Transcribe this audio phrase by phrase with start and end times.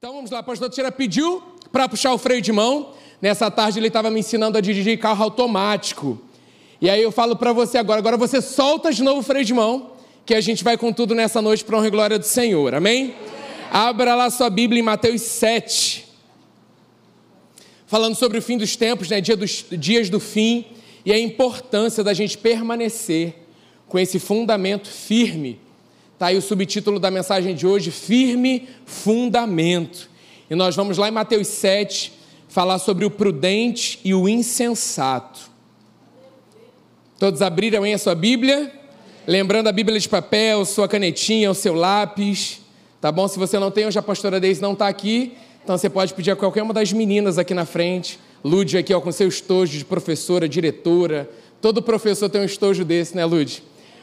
[0.00, 1.42] Então vamos lá, o pastor Teixeira pediu
[1.72, 2.94] para puxar o freio de mão.
[3.20, 6.16] Nessa tarde ele estava me ensinando a dirigir carro automático.
[6.80, 9.52] E aí eu falo para você agora, agora você solta de novo o freio de
[9.52, 9.90] mão,
[10.24, 12.76] que a gente vai com tudo nessa noite para honra e glória do Senhor.
[12.76, 13.12] Amém?
[13.72, 16.06] Abra lá sua Bíblia em Mateus 7.
[17.84, 19.20] Falando sobre o fim dos tempos, né?
[19.20, 20.64] Dia dos, dias do fim
[21.04, 23.34] e a importância da gente permanecer
[23.88, 25.58] com esse fundamento firme
[26.18, 30.10] Está aí o subtítulo da mensagem de hoje: Firme Fundamento.
[30.50, 32.12] E nós vamos lá em Mateus 7
[32.48, 35.38] falar sobre o prudente e o insensato.
[37.20, 38.72] Todos abriram aí a sua Bíblia?
[39.28, 42.62] Lembrando a Bíblia de papel, sua canetinha, o seu lápis.
[43.00, 43.28] Tá bom?
[43.28, 45.34] Se você não tem, hoje a pastora Deise não está aqui.
[45.62, 48.18] Então você pode pedir a qualquer uma das meninas aqui na frente.
[48.42, 51.30] Lude aqui ó, com seu estojo de professora, diretora.
[51.62, 53.62] Todo professor tem um estojo desse, né, Lude?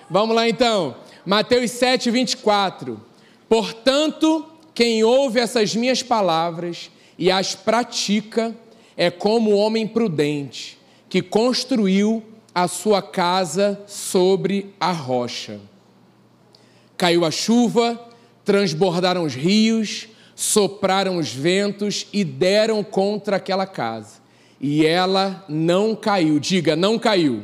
[0.09, 0.95] Vamos lá então.
[1.25, 3.02] Mateus 7, 24.
[3.49, 8.55] Portanto, quem ouve essas minhas palavras e as pratica
[8.95, 10.77] é como o homem prudente
[11.09, 15.59] que construiu a sua casa sobre a rocha.
[16.96, 17.99] Caiu a chuva,
[18.43, 24.20] transbordaram os rios, sopraram os ventos e deram contra aquela casa.
[24.62, 26.40] E ela não caiu.
[26.40, 27.43] Diga, não caiu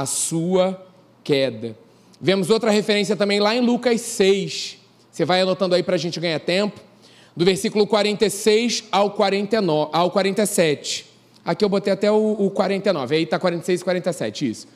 [0.00, 0.86] a sua
[1.24, 1.76] queda.
[2.20, 4.78] Vemos outra referência também lá em Lucas 6.
[5.10, 6.80] Você vai anotando aí para a gente ganhar tempo.
[7.34, 11.06] Do versículo 46 ao, 49, ao 47.
[11.44, 14.68] Aqui eu botei até o, o 49, aí está 46 e 47, isso.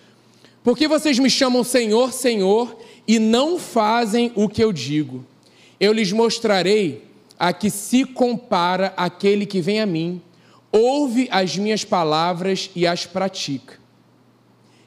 [0.62, 2.76] Por que vocês me chamam Senhor, Senhor,
[3.08, 5.24] e não fazem o que eu digo?
[5.78, 7.04] Eu lhes mostrarei
[7.38, 10.22] a que se compara aquele que vem a mim,
[10.70, 13.79] ouve as minhas palavras e as pratica.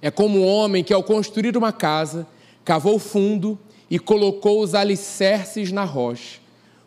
[0.04, 2.28] É como um homem que, ao construir uma casa,
[2.66, 3.58] cavou fundo
[3.90, 6.42] e colocou os alicerces na rocha.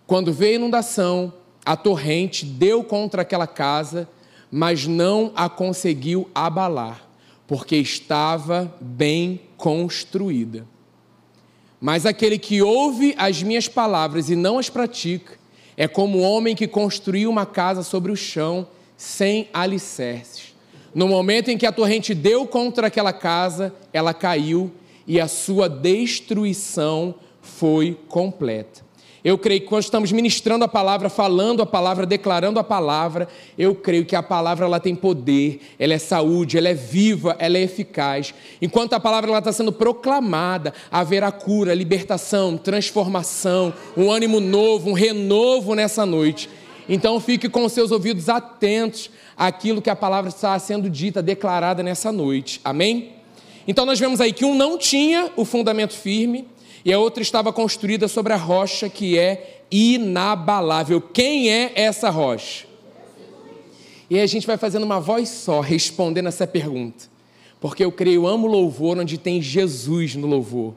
[0.07, 1.33] Quando veio a inundação,
[1.65, 4.07] a torrente deu contra aquela casa,
[4.51, 7.09] mas não a conseguiu abalar,
[7.47, 10.67] porque estava bem construída.
[11.81, 15.39] Mas aquele que ouve as minhas palavras e não as pratica,
[15.75, 20.56] é como o um homem que construiu uma casa sobre o chão sem alicerces.
[20.97, 24.73] No momento em que a torrente deu contra aquela casa, ela caiu
[25.07, 28.81] e a sua destruição foi completa.
[29.23, 33.75] Eu creio que quando estamos ministrando a palavra, falando a palavra, declarando a palavra, eu
[33.75, 37.63] creio que a palavra ela tem poder, ela é saúde, ela é viva, ela é
[37.63, 38.33] eficaz.
[38.63, 44.95] Enquanto a palavra ela está sendo proclamada, haverá cura, libertação, transformação, um ânimo novo, um
[44.95, 46.49] renovo nessa noite.
[46.89, 52.13] Então fique com seus ouvidos atentos àquilo que a palavra está sendo dita, declarada nessa
[52.13, 52.61] noite.
[52.65, 53.13] Amém?
[53.67, 56.47] Então nós vemos aí que um não tinha o fundamento firme
[56.85, 61.01] e a outra estava construída sobre a rocha que é inabalável.
[61.01, 62.67] Quem é essa rocha?
[64.09, 67.07] E a gente vai fazendo uma voz só, respondendo essa pergunta.
[67.61, 70.75] Porque eu creio, amo louvor onde tem Jesus no louvor.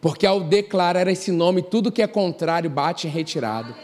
[0.00, 3.76] Porque ao declarar esse nome, tudo que é contrário bate em retirada.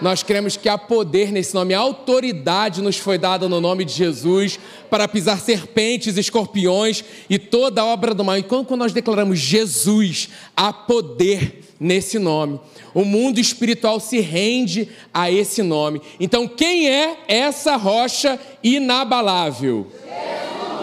[0.00, 3.94] Nós cremos que há poder nesse nome, a autoridade nos foi dada no nome de
[3.94, 4.58] Jesus
[4.90, 8.36] para pisar serpentes, escorpiões e toda obra do mal.
[8.36, 12.60] E quando nós declaramos Jesus, há poder nesse nome.
[12.92, 16.02] O mundo espiritual se rende a esse nome.
[16.20, 19.86] Então, quem é essa rocha inabalável?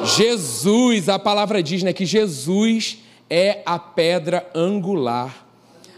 [0.04, 2.98] Jesus, Jesus a palavra diz né, que Jesus
[3.30, 5.48] é a pedra angular.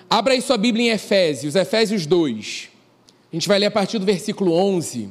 [0.09, 2.74] Abra aí sua Bíblia em Efésios, Efésios 2.
[3.35, 5.09] A gente vai ler a partir do versículo 11.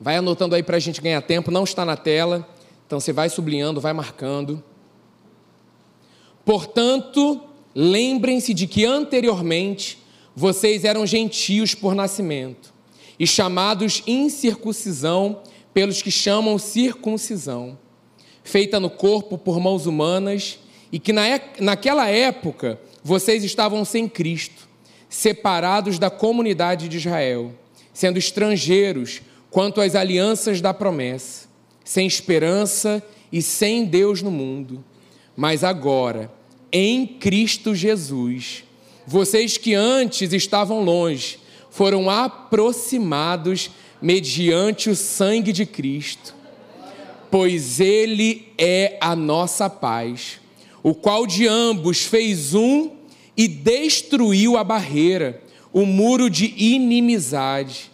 [0.00, 2.48] Vai anotando aí para a gente ganhar tempo, não está na tela,
[2.86, 4.62] então você vai sublinhando, vai marcando.
[6.44, 7.40] Portanto,
[7.74, 9.98] lembrem-se de que anteriormente
[10.36, 12.72] vocês eram gentios por nascimento
[13.18, 15.40] e chamados incircuncisão
[15.74, 17.76] pelos que chamam circuncisão,
[18.44, 20.60] feita no corpo por mãos humanas,
[20.92, 21.24] e que na,
[21.58, 24.70] naquela época vocês estavam sem Cristo
[25.12, 27.52] separados da comunidade de Israel,
[27.92, 29.20] sendo estrangeiros
[29.50, 31.46] quanto às alianças da promessa,
[31.84, 34.82] sem esperança e sem Deus no mundo.
[35.36, 36.32] Mas agora,
[36.72, 38.64] em Cristo Jesus,
[39.06, 41.38] vocês que antes estavam longe,
[41.70, 43.70] foram aproximados
[44.00, 46.34] mediante o sangue de Cristo,
[47.30, 50.40] pois Ele é a nossa paz,
[50.82, 53.01] o qual de ambos fez um
[53.36, 55.42] e destruiu a barreira,
[55.72, 57.90] o muro de inimizade,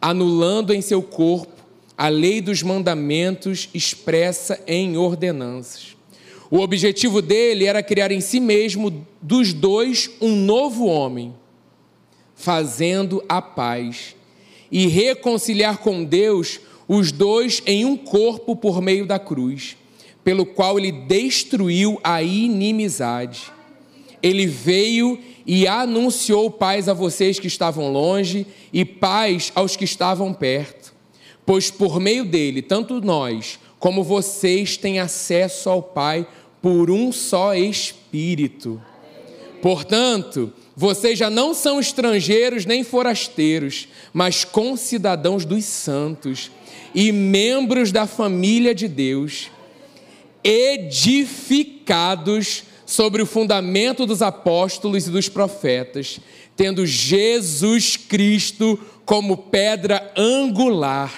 [0.00, 1.58] anulando em seu corpo
[1.96, 5.96] a lei dos mandamentos expressa em ordenanças.
[6.48, 11.34] O objetivo dele era criar em si mesmo dos dois um novo homem,
[12.36, 14.14] fazendo a paz
[14.70, 19.76] e reconciliar com Deus os dois em um corpo por meio da cruz,
[20.22, 23.57] pelo qual ele destruiu a inimizade.
[24.22, 30.34] Ele veio e anunciou paz a vocês que estavam longe e paz aos que estavam
[30.34, 30.92] perto,
[31.46, 36.26] pois por meio dele, tanto nós como vocês têm acesso ao Pai
[36.60, 38.82] por um só Espírito.
[39.62, 46.50] Portanto, vocês já não são estrangeiros nem forasteiros, mas concidadãos dos santos
[46.94, 49.50] e membros da família de Deus,
[50.44, 56.18] edificados sobre o fundamento dos apóstolos e dos profetas,
[56.56, 61.12] tendo Jesus Cristo como pedra angular,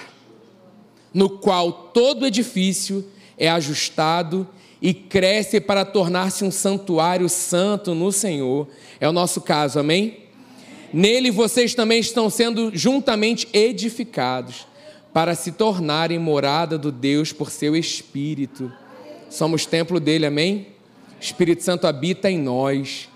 [1.13, 3.07] no qual todo edifício
[3.37, 4.45] é ajustado
[4.81, 8.67] e cresce para tornar-se um santuário santo no Senhor.
[8.99, 10.25] É o nosso caso, amém?
[10.91, 14.67] Nele vocês também estão sendo juntamente edificados
[15.13, 18.69] para se tornarem morada do Deus por seu Espírito.
[19.29, 20.70] Somos templo dele, amém?
[21.21, 23.07] Espírito Santo habita em nós.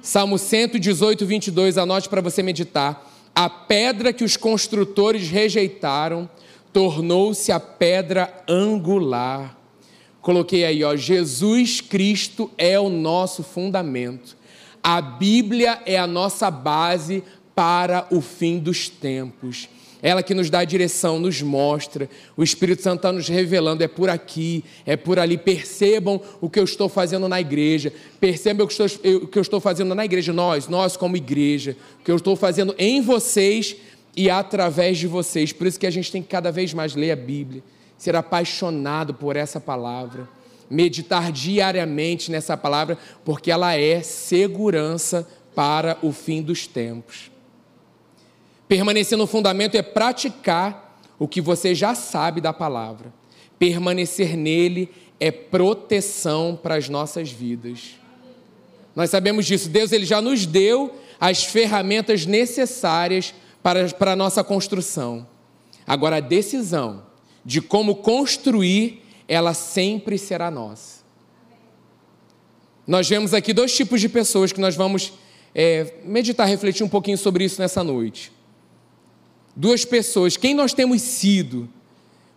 [0.00, 3.06] Salmo 118, 22, anote para você meditar.
[3.34, 6.28] A pedra que os construtores rejeitaram
[6.72, 9.56] tornou-se a pedra angular.
[10.22, 14.36] Coloquei aí, ó, Jesus Cristo é o nosso fundamento.
[14.82, 17.22] A Bíblia é a nossa base
[17.54, 19.68] para o fim dos tempos.
[20.02, 22.08] Ela que nos dá a direção, nos mostra.
[22.36, 25.36] O Espírito Santo está nos revelando: é por aqui, é por ali.
[25.36, 27.92] Percebam o que eu estou fazendo na igreja.
[28.18, 28.86] Percebam o que, estou,
[29.16, 30.32] o que eu estou fazendo na igreja.
[30.32, 31.76] Nós, nós como igreja.
[32.00, 33.76] O que eu estou fazendo em vocês
[34.16, 35.52] e através de vocês.
[35.52, 37.62] Por isso que a gente tem que cada vez mais ler a Bíblia
[38.00, 40.26] ser apaixonado por essa palavra,
[40.70, 47.30] meditar diariamente nessa palavra, porque ela é segurança para o fim dos tempos.
[48.70, 53.12] Permanecer no fundamento é praticar o que você já sabe da palavra.
[53.58, 54.88] Permanecer nele
[55.18, 57.96] é proteção para as nossas vidas.
[58.94, 59.68] Nós sabemos disso.
[59.68, 65.26] Deus ele já nos deu as ferramentas necessárias para, para a nossa construção.
[65.84, 67.02] Agora, a decisão
[67.44, 71.00] de como construir, ela sempre será nossa.
[72.86, 75.12] Nós vemos aqui dois tipos de pessoas que nós vamos
[75.52, 78.38] é, meditar, refletir um pouquinho sobre isso nessa noite.
[79.54, 81.68] Duas pessoas, quem nós temos sido?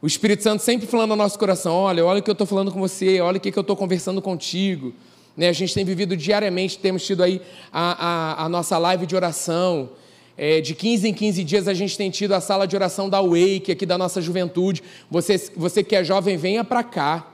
[0.01, 2.71] O Espírito Santo sempre falando no nosso coração: olha, olha o que eu estou falando
[2.71, 4.93] com você, olha o que eu estou conversando contigo.
[5.35, 9.15] Né, a gente tem vivido diariamente, temos tido aí a, a, a nossa live de
[9.15, 9.89] oração,
[10.37, 13.21] é, de 15 em 15 dias a gente tem tido a sala de oração da
[13.21, 14.83] Wake, aqui da nossa juventude.
[15.09, 17.32] Você, você que é jovem, venha para cá.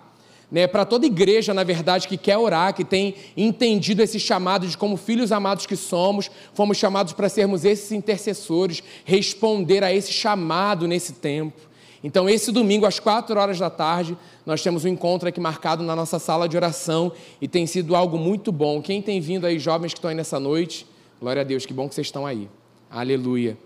[0.51, 4.75] Né, para toda igreja, na verdade, que quer orar, que tem entendido esse chamado de
[4.75, 10.87] como filhos amados que somos, fomos chamados para sermos esses intercessores, responder a esse chamado
[10.87, 11.69] nesse tempo.
[12.03, 15.95] Então, esse domingo, às quatro horas da tarde, nós temos um encontro aqui marcado na
[15.95, 18.81] nossa sala de oração e tem sido algo muito bom.
[18.81, 20.85] Quem tem vindo aí, jovens que estão aí nessa noite,
[21.21, 22.49] glória a Deus, que bom que vocês estão aí.
[22.89, 23.57] Aleluia.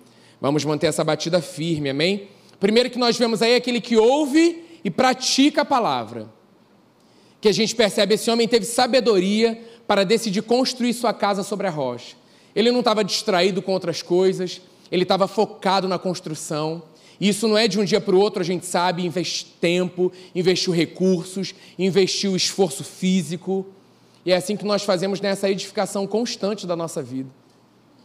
[0.42, 2.28] Vamos manter essa batida firme, amém?
[2.60, 6.28] Primeiro que nós vemos aí é aquele que ouve e pratica a palavra.
[7.44, 11.70] Que a gente percebe, esse homem teve sabedoria para decidir construir sua casa sobre a
[11.70, 12.16] rocha.
[12.56, 16.84] Ele não estava distraído com outras coisas, ele estava focado na construção.
[17.20, 20.72] Isso não é de um dia para o outro, a gente sabe, investir tempo, investiu
[20.72, 23.66] recursos, investiu esforço físico.
[24.26, 27.30] E é assim que nós fazemos nessa edificação constante da nossa vida.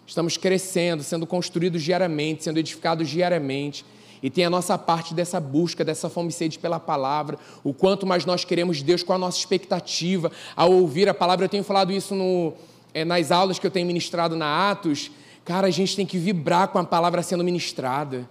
[0.05, 3.85] Estamos crescendo, sendo construídos diariamente, sendo edificados diariamente.
[4.23, 8.07] E tem a nossa parte dessa busca, dessa fome e sede pela palavra, o quanto
[8.07, 11.45] mais nós queremos Deus, qual a nossa expectativa ao ouvir a palavra.
[11.45, 12.53] Eu tenho falado isso no,
[12.93, 15.11] é, nas aulas que eu tenho ministrado na Atos.
[15.45, 18.29] Cara, a gente tem que vibrar com a palavra sendo ministrada.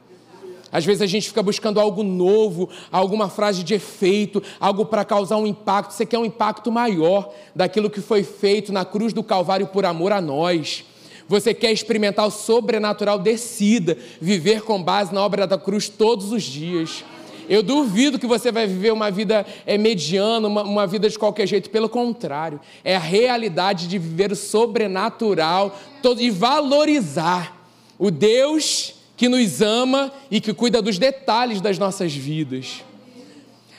[0.72, 5.38] Às vezes a gente fica buscando algo novo, alguma frase de efeito, algo para causar
[5.38, 5.92] um impacto.
[5.92, 10.12] Você quer um impacto maior daquilo que foi feito na cruz do Calvário por amor
[10.12, 10.84] a nós
[11.28, 16.44] você quer experimentar o sobrenatural, decida viver com base na obra da cruz todos os
[16.44, 17.04] dias.
[17.50, 21.48] Eu duvido que você vai viver uma vida é, mediana, uma, uma vida de qualquer
[21.48, 21.70] jeito.
[21.70, 27.56] Pelo contrário, é a realidade de viver o sobrenatural todo, e valorizar
[27.98, 32.84] o Deus que nos ama e que cuida dos detalhes das nossas vidas.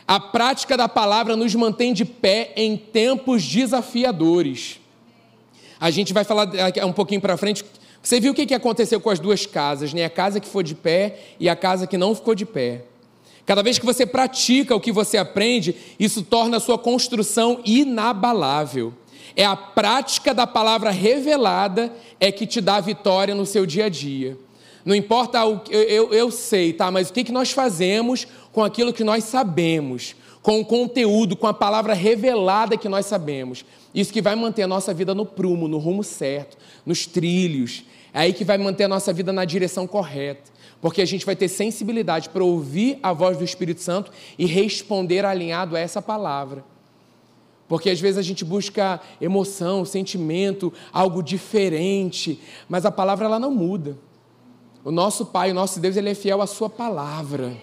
[0.06, 4.77] A prática da palavra nos mantém de pé em tempos desafiadores.
[5.80, 6.48] A gente vai falar
[6.84, 7.64] um pouquinho para frente.
[8.02, 10.04] Você viu o que aconteceu com as duas casas, né?
[10.04, 12.84] A casa que foi de pé e a casa que não ficou de pé.
[13.44, 18.92] Cada vez que você pratica o que você aprende, isso torna a sua construção inabalável.
[19.34, 23.88] É a prática da palavra revelada é que te dá vitória no seu dia a
[23.88, 24.36] dia.
[24.84, 26.90] Não importa o que eu, eu, eu sei, tá?
[26.90, 31.46] Mas o que, que nós fazemos com aquilo que nós sabemos, com o conteúdo, com
[31.46, 33.64] a palavra revelada que nós sabemos.
[33.94, 36.56] Isso que vai manter a nossa vida no prumo, no rumo certo,
[36.86, 37.84] nos trilhos.
[38.14, 40.50] É aí que vai manter a nossa vida na direção correta.
[40.80, 45.24] Porque a gente vai ter sensibilidade para ouvir a voz do Espírito Santo e responder
[45.24, 46.64] alinhado a essa palavra.
[47.68, 53.50] Porque às vezes a gente busca emoção, sentimento, algo diferente, mas a palavra ela não
[53.50, 53.98] muda.
[54.84, 57.56] O nosso Pai, o nosso Deus, ele é fiel à sua palavra.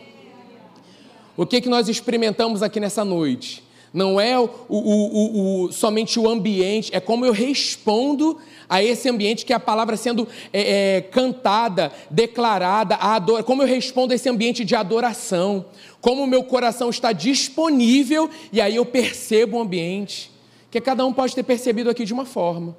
[1.38, 3.64] O que, que nós experimentamos aqui nessa noite?
[3.94, 9.46] Não é o, o, o, somente o ambiente, é como eu respondo a esse ambiente
[9.46, 14.28] que é a palavra sendo é, é, cantada, declarada, adora, como eu respondo a esse
[14.28, 15.66] ambiente de adoração,
[16.02, 20.30] como o meu coração está disponível e aí eu percebo o ambiente,
[20.70, 22.76] que cada um pode ter percebido aqui de uma forma.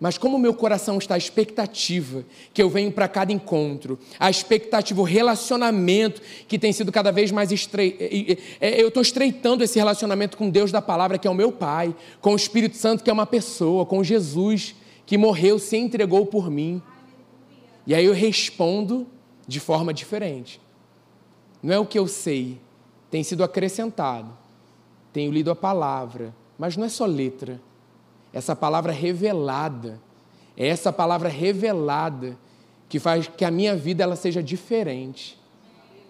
[0.00, 4.98] Mas como meu coração está a expectativa que eu venho para cada encontro, a expectativa,
[4.98, 8.02] o relacionamento que tem sido cada vez mais estreito.
[8.58, 11.94] É, eu estou estreitando esse relacionamento com Deus da palavra, que é o meu Pai,
[12.18, 16.50] com o Espírito Santo, que é uma pessoa, com Jesus, que morreu, se entregou por
[16.50, 16.80] mim.
[17.86, 19.06] E aí eu respondo
[19.46, 20.58] de forma diferente.
[21.62, 22.58] Não é o que eu sei,
[23.10, 24.32] tem sido acrescentado.
[25.12, 27.60] Tenho lido a palavra, mas não é só letra
[28.32, 30.00] essa palavra revelada,
[30.56, 32.36] é essa palavra revelada
[32.88, 35.38] que faz que a minha vida ela seja diferente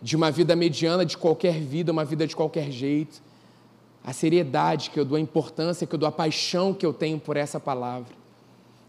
[0.03, 3.23] de uma vida mediana de qualquer vida, uma vida de qualquer jeito.
[4.03, 7.19] A seriedade que eu dou, a importância que eu dou, a paixão que eu tenho
[7.19, 8.15] por essa palavra.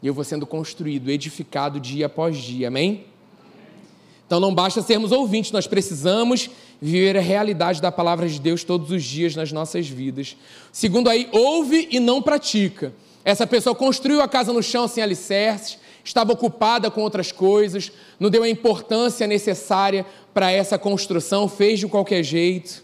[0.01, 2.69] E eu vou sendo construído, edificado dia após dia.
[2.69, 3.05] Amém?
[4.25, 6.49] Então não basta sermos ouvintes, nós precisamos
[6.81, 10.37] viver a realidade da palavra de Deus todos os dias nas nossas vidas.
[10.71, 12.93] Segundo aí, ouve e não pratica.
[13.23, 18.29] Essa pessoa construiu a casa no chão sem alicerces, estava ocupada com outras coisas, não
[18.29, 22.83] deu a importância necessária para essa construção, fez de qualquer jeito.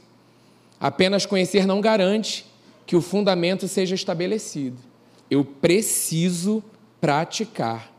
[0.80, 2.46] Apenas conhecer não garante
[2.86, 4.78] que o fundamento seja estabelecido.
[5.30, 6.64] Eu preciso
[7.02, 7.92] praticar.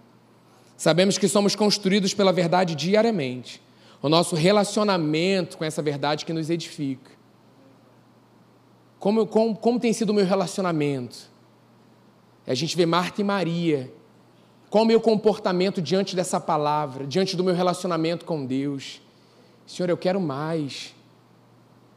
[0.77, 3.61] Sabemos que somos construídos pela verdade diariamente.
[4.01, 7.11] O nosso relacionamento com essa verdade que nos edifica.
[8.99, 11.29] Como, como, como tem sido o meu relacionamento?
[12.49, 13.93] A gente vê Marta e Maria.
[14.71, 19.03] Qual o meu comportamento diante dessa palavra, diante do meu relacionamento com Deus?
[19.67, 20.95] Senhor, eu quero mais.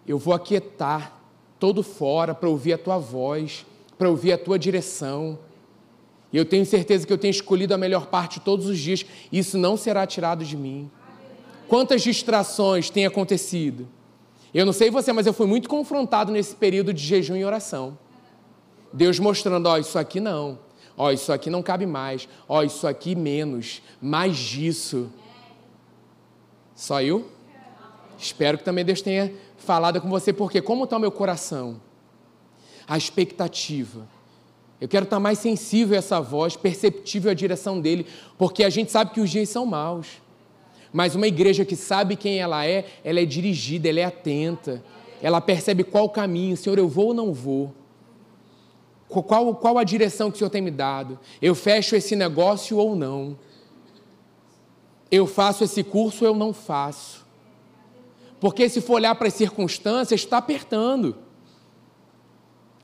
[0.06, 1.18] Eu vou aquietar
[1.58, 3.66] todo fora para ouvir a tua voz,
[3.98, 5.40] para ouvir a tua direção.
[6.34, 9.06] E eu tenho certeza que eu tenho escolhido a melhor parte todos os dias.
[9.32, 10.92] Isso não será tirado de mim.
[11.70, 13.88] Quantas distrações têm acontecido?
[14.54, 17.98] Eu não sei você, mas eu fui muito confrontado nesse período de jejum e oração.
[18.94, 20.60] Deus mostrando, ó, isso aqui não.
[20.98, 22.28] Ó, isso aqui não cabe mais.
[22.48, 23.82] Ó, isso aqui menos.
[24.02, 25.10] Mais disso.
[26.76, 27.30] Só eu?
[28.18, 31.82] Espero que também Deus tenha falado com você, porque como está o meu coração?
[32.88, 34.08] A expectativa.
[34.80, 38.06] Eu quero estar mais sensível a essa voz, perceptível à direção dele,
[38.38, 40.08] porque a gente sabe que os dias são maus.
[40.92, 44.84] Mas uma igreja que sabe quem ela é, ela é dirigida, ela é atenta,
[45.22, 47.74] ela percebe qual o caminho, Senhor, eu vou ou não vou?
[49.12, 51.20] Qual, qual a direção que o Senhor tem me dado?
[51.42, 53.38] Eu fecho esse negócio ou não?
[55.12, 57.26] Eu faço esse curso ou eu não faço?
[58.40, 61.18] Porque se for olhar para as circunstâncias, está apertando.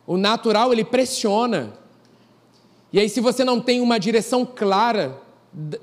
[0.06, 1.74] O natural, ele pressiona.
[2.92, 5.22] E aí, se você não tem uma direção clara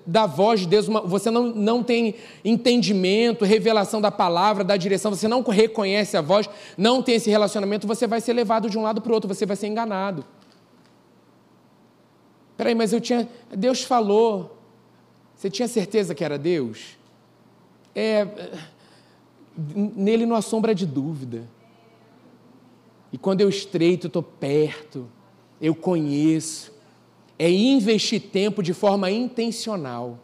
[0.06, 2.14] da voz de Deus, você não, não tem
[2.44, 7.86] entendimento, revelação da palavra, da direção, você não reconhece a voz, não tem esse relacionamento,
[7.86, 10.24] você vai ser levado de um lado para o outro, você vai ser enganado.
[12.56, 13.28] Peraí, mas eu tinha.
[13.50, 14.58] Deus falou.
[15.34, 16.96] Você tinha certeza que era Deus?
[17.94, 18.26] É.
[19.56, 21.48] Nele não há sombra de dúvida.
[23.12, 25.08] E quando eu estreito, estou perto,
[25.60, 26.72] eu conheço.
[27.38, 30.18] É investir tempo de forma intencional.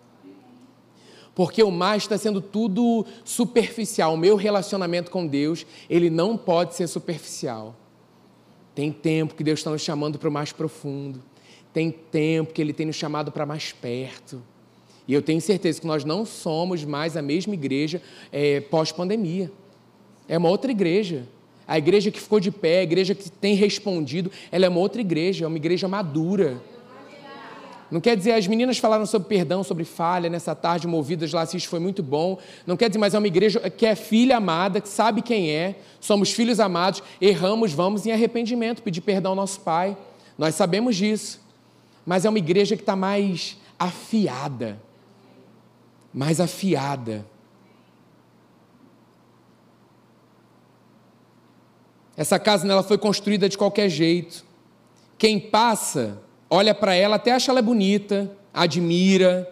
[1.35, 4.15] Porque o mais está sendo tudo superficial.
[4.15, 7.75] O meu relacionamento com Deus, ele não pode ser superficial.
[8.75, 11.23] Tem tempo que Deus está nos chamando para o mais profundo.
[11.73, 14.43] Tem tempo que Ele tem nos chamado para mais perto.
[15.07, 18.01] E eu tenho certeza que nós não somos mais a mesma igreja
[18.31, 19.51] é, pós-pandemia.
[20.29, 21.27] É uma outra igreja.
[21.67, 25.01] A igreja que ficou de pé, a igreja que tem respondido, ela é uma outra
[25.01, 26.61] igreja, é uma igreja madura.
[27.91, 31.69] Não quer dizer, as meninas falaram sobre perdão, sobre falha nessa tarde, movidas lá, isso
[31.69, 32.39] foi muito bom.
[32.65, 35.75] Não quer dizer, mas é uma igreja que é filha amada, que sabe quem é,
[36.01, 39.97] somos filhos amados, erramos, vamos em arrependimento, pedir perdão ao nosso Pai.
[40.39, 41.41] Nós sabemos disso.
[42.07, 44.81] Mas é uma igreja que está mais afiada.
[46.15, 47.27] Mais afiada.
[52.17, 54.45] Essa casa ela foi construída de qualquer jeito.
[55.19, 56.21] Quem passa
[56.51, 59.49] olha para ela, até acha ela bonita, admira,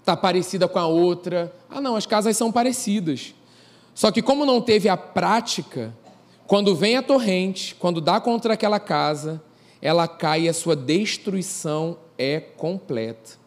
[0.00, 1.52] está parecida com a outra.
[1.68, 3.34] Ah, não, as casas são parecidas.
[3.94, 5.92] Só que, como não teve a prática,
[6.46, 9.42] quando vem a torrente, quando dá contra aquela casa,
[9.80, 13.42] ela cai e a sua destruição é completa.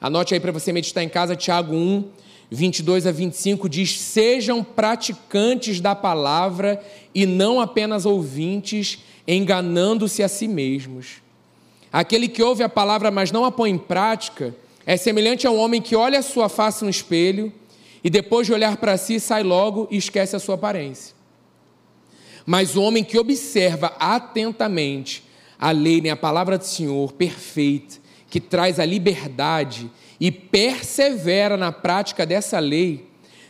[0.00, 2.10] Anote aí para você meditar em casa, Tiago 1,
[2.50, 10.46] 22 a 25 diz: Sejam praticantes da palavra e não apenas ouvintes, enganando-se a si
[10.46, 11.22] mesmos.
[11.92, 14.56] Aquele que ouve a palavra, mas não a põe em prática,
[14.86, 17.52] é semelhante a um homem que olha a sua face no espelho
[18.02, 21.14] e depois de olhar para si sai logo e esquece a sua aparência.
[22.46, 25.22] Mas o homem que observa atentamente
[25.58, 27.96] a lei, nem a palavra do Senhor perfeita,
[28.30, 33.06] que traz a liberdade e persevera na prática dessa lei,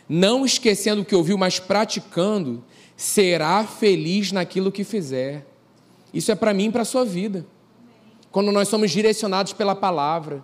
[0.07, 2.61] não esquecendo o que ouviu, mas praticando,
[2.97, 5.47] será feliz naquilo que fizer.
[6.13, 7.45] Isso é para mim e para a sua vida
[8.33, 10.43] quando nós somos direcionados pela palavra,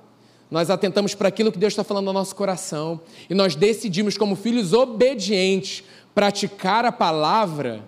[0.51, 4.35] nós atentamos para aquilo que Deus está falando no nosso coração e nós decidimos, como
[4.35, 7.83] filhos obedientes, praticar a palavra,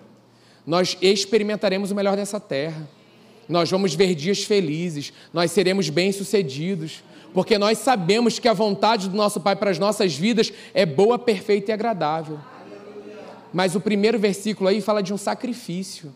[0.66, 2.88] nós experimentaremos o melhor dessa terra.
[3.48, 9.16] Nós vamos ver dias felizes, nós seremos bem-sucedidos, porque nós sabemos que a vontade do
[9.16, 12.40] nosso Pai para as nossas vidas é boa, perfeita e agradável.
[13.52, 16.12] Mas o primeiro versículo aí fala de um sacrifício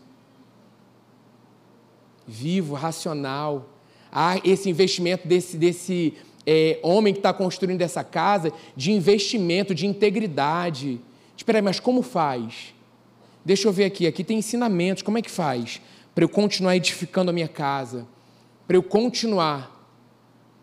[2.27, 3.76] vivo, racional,
[4.11, 6.13] há esse investimento desse, desse
[6.45, 10.99] é, homem que está construindo essa casa, de investimento, de integridade.
[11.35, 12.73] Espera aí, mas como faz?
[13.43, 15.81] Deixa eu ver aqui, aqui tem ensinamentos, como é que faz?
[16.15, 18.07] Para eu continuar edificando a minha casa,
[18.67, 19.73] para eu continuar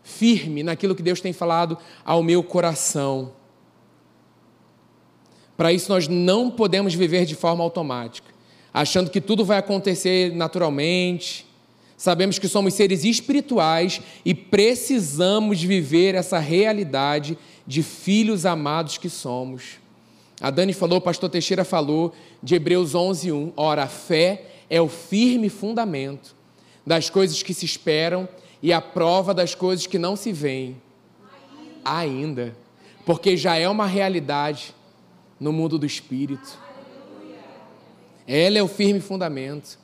[0.03, 3.33] firme naquilo que Deus tem falado ao meu coração.
[5.57, 8.31] Para isso, nós não podemos viver de forma automática,
[8.73, 11.47] achando que tudo vai acontecer naturalmente,
[11.97, 19.79] Sabemos que somos seres espirituais e precisamos viver essa realidade de filhos amados que somos.
[20.41, 23.53] A Dani falou, o pastor Teixeira falou de Hebreus 11, 1.
[23.55, 26.35] Ora, a fé é o firme fundamento
[26.85, 28.27] das coisas que se esperam
[28.61, 30.75] e a prova das coisas que não se veem.
[31.83, 32.55] Ainda.
[33.05, 34.75] Porque já é uma realidade
[35.39, 36.59] no mundo do espírito.
[38.27, 39.77] Ela é o firme fundamento.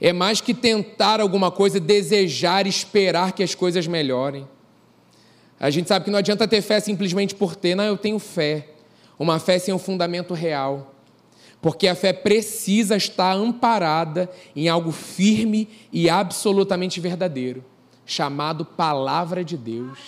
[0.00, 4.46] É mais que tentar alguma coisa, desejar, esperar que as coisas melhorem.
[5.58, 8.68] A gente sabe que não adianta ter fé simplesmente por ter, não, eu tenho fé.
[9.18, 10.94] Uma fé sem um fundamento real.
[11.60, 17.64] Porque a fé precisa estar amparada em algo firme e absolutamente verdadeiro,
[18.06, 19.98] chamado Palavra de Deus.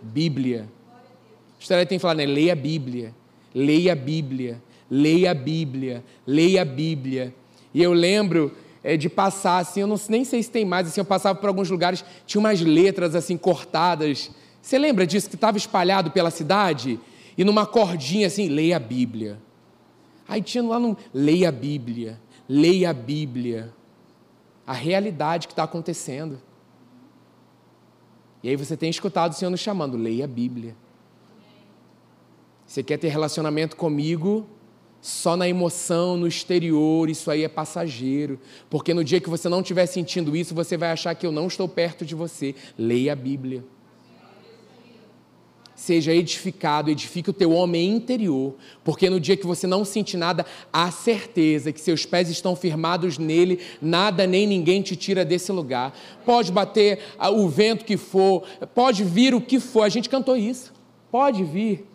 [0.00, 0.66] Bíblia.
[1.58, 2.24] A história tem que falar, né?
[2.24, 3.14] Leia a Bíblia,
[3.54, 7.34] leia a Bíblia, leia a Bíblia, leia a Bíblia.
[7.74, 11.00] E eu lembro é, de passar assim, eu não, nem sei se tem mais, assim,
[11.00, 14.30] eu passava por alguns lugares, tinha umas letras assim cortadas.
[14.60, 17.00] Você lembra disso que estava espalhado pela cidade?
[17.36, 19.38] E numa cordinha assim, leia a Bíblia.
[20.26, 23.72] Aí tinha lá no leia a Bíblia, leia a Bíblia.
[24.66, 26.40] A realidade que está acontecendo.
[28.42, 30.76] E aí você tem escutado o Senhor nos chamando, leia a Bíblia.
[32.66, 34.46] Você quer ter relacionamento comigo?
[35.00, 38.38] Só na emoção, no exterior, isso aí é passageiro.
[38.68, 41.46] Porque no dia que você não estiver sentindo isso, você vai achar que eu não
[41.46, 42.54] estou perto de você.
[42.76, 43.64] Leia a Bíblia.
[45.76, 50.44] Seja edificado, edifique o teu homem interior, porque no dia que você não sentir nada,
[50.72, 55.96] há certeza que seus pés estão firmados nele, nada nem ninguém te tira desse lugar.
[56.26, 56.98] Pode bater
[57.32, 58.42] o vento que for,
[58.74, 60.72] pode vir o que for, a gente cantou isso.
[61.12, 61.86] Pode vir,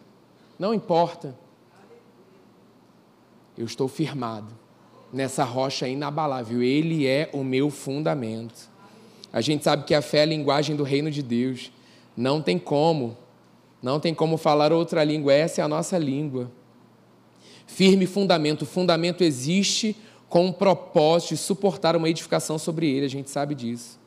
[0.57, 1.42] não importa
[3.57, 4.47] eu estou firmado
[5.11, 6.61] nessa rocha inabalável.
[6.63, 8.69] Ele é o meu fundamento.
[9.31, 11.71] A gente sabe que a fé é a linguagem do reino de Deus.
[12.15, 13.17] Não tem como,
[13.81, 16.51] não tem como falar outra língua, essa é a nossa língua.
[17.65, 18.63] Firme fundamento.
[18.63, 19.95] O fundamento existe
[20.29, 23.99] com o propósito de suportar uma edificação sobre ele, a gente sabe disso.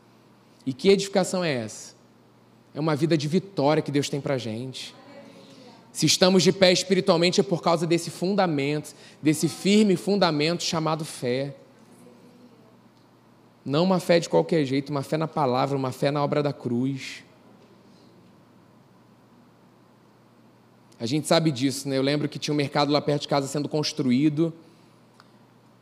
[0.65, 1.95] E que edificação é essa?
[2.75, 4.95] É uma vida de vitória que Deus tem para gente.
[5.97, 11.57] Se estamos de pé espiritualmente é por causa desse fundamento, desse firme fundamento chamado fé.
[13.65, 16.53] Não uma fé de qualquer jeito, uma fé na palavra, uma fé na obra da
[16.53, 17.25] cruz.
[21.01, 21.97] A gente sabe disso, né?
[21.97, 24.53] Eu lembro que tinha um mercado lá perto de casa sendo construído.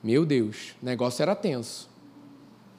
[0.00, 1.90] Meu Deus, o negócio era tenso.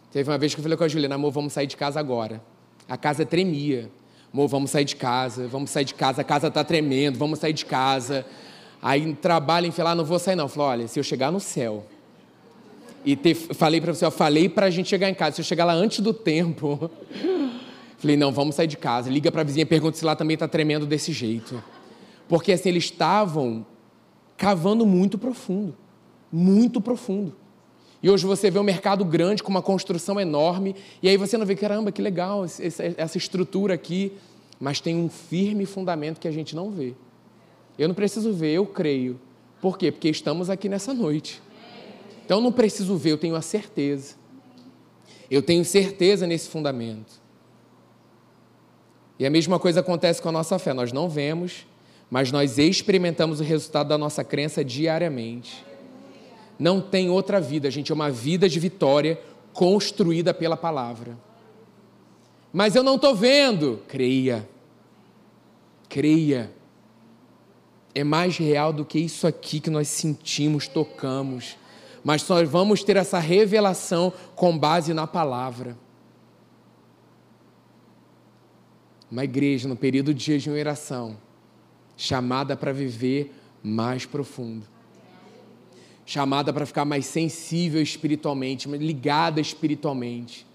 [0.09, 2.41] Teve uma vez que eu falei com a Juliana, amor, vamos sair de casa agora.
[2.87, 3.91] A casa tremia.
[4.35, 7.53] Amor, vamos sair de casa, vamos sair de casa, a casa está tremendo, vamos sair
[7.53, 8.25] de casa.
[8.81, 10.49] Aí trabalho, enfim, lá, não vou sair não.
[10.49, 11.85] Falei, olha, se eu chegar no céu
[13.05, 13.17] e
[13.53, 15.71] falei para você, eu falei para a gente chegar em casa, se eu chegar lá
[15.71, 16.91] antes do tempo,
[17.97, 19.09] falei, não, vamos sair de casa.
[19.09, 21.63] Liga para a vizinha, pergunta se lá também está tremendo desse jeito.
[22.27, 23.65] Porque assim, eles estavam
[24.35, 25.77] cavando muito profundo,
[26.29, 27.33] muito profundo.
[28.05, 31.43] E hoje você vê um mercado grande com uma construção enorme, e aí você não
[31.43, 34.13] vê, caramba, que legal essa estrutura aqui,
[34.59, 36.93] mas tem um firme fundamento que a gente não vê.
[37.79, 39.19] Eu não preciso ver, eu creio.
[39.59, 39.91] Por quê?
[39.91, 41.41] Porque estamos aqui nessa noite.
[42.23, 44.13] Então eu não preciso ver, eu tenho a certeza.
[45.27, 47.19] Eu tenho certeza nesse fundamento.
[49.17, 50.73] E a mesma coisa acontece com a nossa fé.
[50.73, 51.65] Nós não vemos,
[52.11, 55.65] mas nós experimentamos o resultado da nossa crença diariamente.
[56.57, 59.19] Não tem outra vida, gente, é uma vida de vitória
[59.53, 61.17] construída pela palavra.
[62.51, 63.81] Mas eu não estou vendo.
[63.87, 64.47] Creia.
[65.89, 66.51] Creia.
[67.93, 71.57] É mais real do que isso aqui que nós sentimos, tocamos.
[72.03, 75.77] Mas nós vamos ter essa revelação com base na palavra.
[79.11, 81.17] Uma igreja no período de jejum e oração
[81.97, 84.65] chamada para viver mais profundo.
[86.05, 90.45] Chamada para ficar mais sensível espiritualmente, ligada espiritualmente.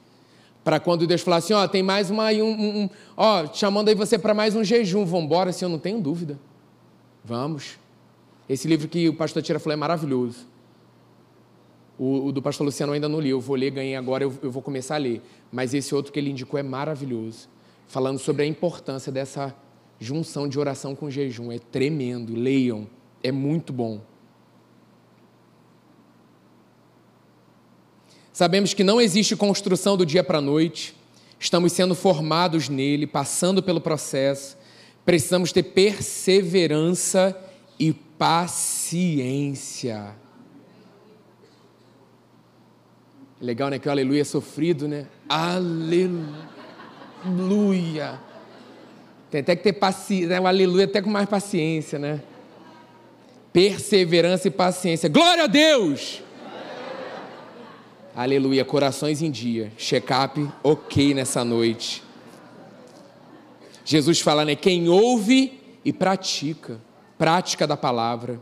[0.63, 4.19] Para quando Deus falar assim, ó, tem mais uma um, um ó, chamando aí você
[4.19, 6.39] para mais um jejum, vamos embora, assim, eu não tenho dúvida.
[7.25, 7.79] Vamos.
[8.49, 10.47] Esse livro que o pastor Tira falou é maravilhoso.
[11.99, 14.33] O, o, do pastor Luciano eu ainda não li, eu vou ler, ganhei agora, eu,
[14.43, 15.23] eu vou começar a ler.
[15.53, 17.49] Mas esse outro que ele indicou é maravilhoso.
[17.87, 19.55] Falando sobre a importância dessa
[20.01, 21.53] junção de oração com jejum.
[21.53, 22.35] É tremendo.
[22.35, 22.87] Leiam.
[23.23, 24.01] É muito bom.
[28.41, 30.97] Sabemos que não existe construção do dia para a noite.
[31.39, 34.57] Estamos sendo formados nele, passando pelo processo.
[35.05, 37.39] Precisamos ter perseverança
[37.79, 38.97] e paciência.
[43.39, 43.79] Legal, né?
[43.79, 45.07] Que o aleluia é sofrido, né?
[45.29, 46.25] Aleluia.
[49.31, 50.41] Tem até que ter paciência, né?
[50.41, 52.23] o aleluia até com mais paciência, né?
[53.53, 55.11] Perseverança e paciência.
[55.11, 56.23] Glória a Deus!
[58.23, 59.73] Aleluia, corações em dia.
[59.79, 62.03] Check-up ok nessa noite.
[63.83, 64.55] Jesus fala, né?
[64.55, 66.79] Quem ouve e pratica.
[67.17, 68.39] Prática da palavra.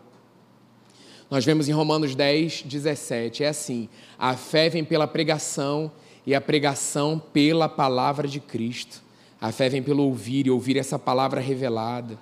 [1.31, 3.45] Nós vemos em Romanos 10, 17.
[3.45, 3.89] É assim:
[4.19, 5.93] a fé vem pela pregação
[6.27, 9.01] e a pregação pela palavra de Cristo.
[9.41, 12.19] A fé vem pelo ouvir e ouvir essa palavra revelada,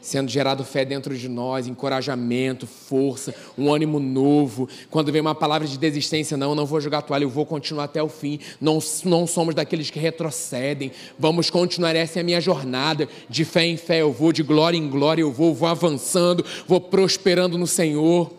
[0.00, 4.68] sendo gerado fé dentro de nós, encorajamento, força, um ânimo novo.
[4.90, 7.84] Quando vem uma palavra de desistência, não, não vou jogar a toalha, eu vou continuar
[7.84, 8.38] até o fim.
[8.60, 10.92] Não, não somos daqueles que retrocedem.
[11.18, 13.08] Vamos continuar, essa é a minha jornada.
[13.28, 16.80] De fé em fé eu vou, de glória em glória eu vou, vou avançando, vou
[16.80, 18.32] prosperando no Senhor.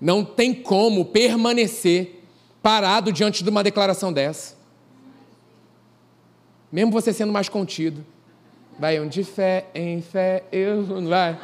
[0.00, 2.22] Não tem como permanecer
[2.62, 4.56] parado diante de uma declaração dessa.
[6.70, 8.04] Mesmo você sendo mais contido.
[8.78, 11.38] Vai de fé em fé, eu vai.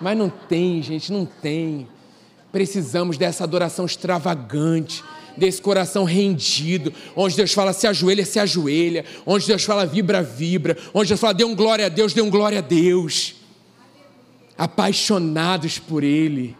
[0.00, 1.88] Mas não tem, gente, não tem.
[2.52, 5.04] Precisamos dessa adoração extravagante,
[5.36, 10.76] desse coração rendido, onde Deus fala se ajoelha, se ajoelha, onde Deus fala vibra, vibra,
[10.94, 13.34] onde Deus fala dê um glória a Deus, dê um glória a Deus.
[14.56, 16.56] Apaixonados por Ele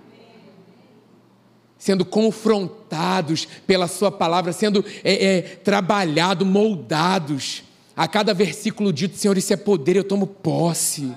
[1.78, 7.62] sendo confrontados pela Sua palavra, sendo é, é, trabalhados, moldados.
[7.98, 11.12] A cada versículo dito, Senhor, isso é poder, eu tomo posse.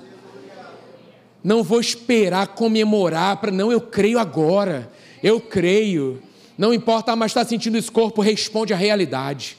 [1.44, 4.90] Não vou esperar comemorar para não, eu creio agora.
[5.22, 6.20] Eu creio.
[6.58, 9.56] Não importa, mas está sentindo esse corpo, responde à realidade.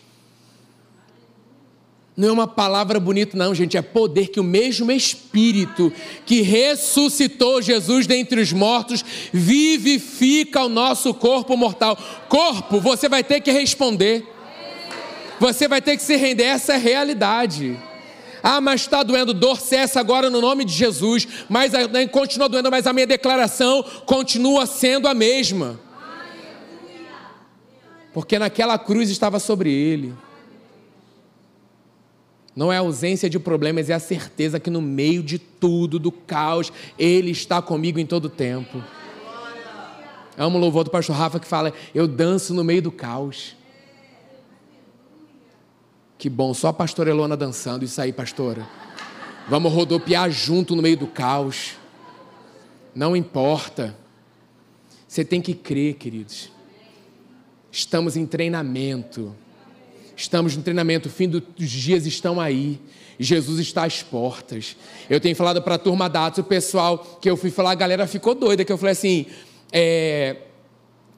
[2.16, 3.78] Não é uma palavra bonita, não, gente.
[3.78, 5.94] É poder que o mesmo Espírito
[6.26, 11.98] que ressuscitou Jesus dentre os mortos vivifica o nosso corpo mortal.
[12.28, 14.33] Corpo, você vai ter que responder.
[15.44, 17.78] Você vai ter que se render, essa a realidade.
[18.42, 21.28] Ah, mas está doendo, dor cessa agora no nome de Jesus.
[21.50, 25.78] Mas né, continua doendo, mas a minha declaração continua sendo a mesma.
[28.14, 30.14] Porque naquela cruz estava sobre ele.
[32.56, 36.10] Não é a ausência de problemas, é a certeza que no meio de tudo, do
[36.10, 38.82] caos, Ele está comigo em todo tempo.
[40.38, 43.62] Amo o louvor do pastor Rafa que fala: Eu danço no meio do caos.
[46.24, 47.84] Que bom, só a pastora Elona dançando.
[47.84, 48.66] Isso aí, pastora.
[49.50, 51.72] Vamos rodopiar junto no meio do caos.
[52.96, 53.94] Não importa.
[55.06, 56.50] Você tem que crer, queridos.
[57.70, 59.36] Estamos em treinamento.
[60.16, 62.80] Estamos no treinamento, o fim dos dias estão aí.
[63.20, 64.78] Jesus está às portas.
[65.10, 67.76] Eu tenho falado para a turma da Atos, o pessoal que eu fui falar, a
[67.76, 69.26] galera ficou doida, que eu falei assim:
[69.74, 70.38] é,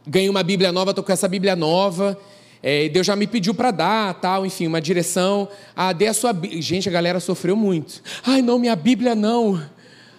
[0.07, 2.19] ganhei uma Bíblia nova, estou com essa Bíblia nova.
[2.67, 5.47] É, Deus já me pediu para dar, tal, enfim, uma direção.
[5.75, 6.59] Ah, dê a sua Bíblia.
[6.61, 8.01] Gente, a galera sofreu muito.
[8.25, 9.61] Ai, não, minha Bíblia não.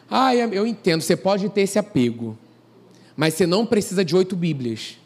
[0.09, 2.39] Ai, eu entendo, você pode ter esse apego,
[3.17, 4.97] mas você não precisa de oito Bíblias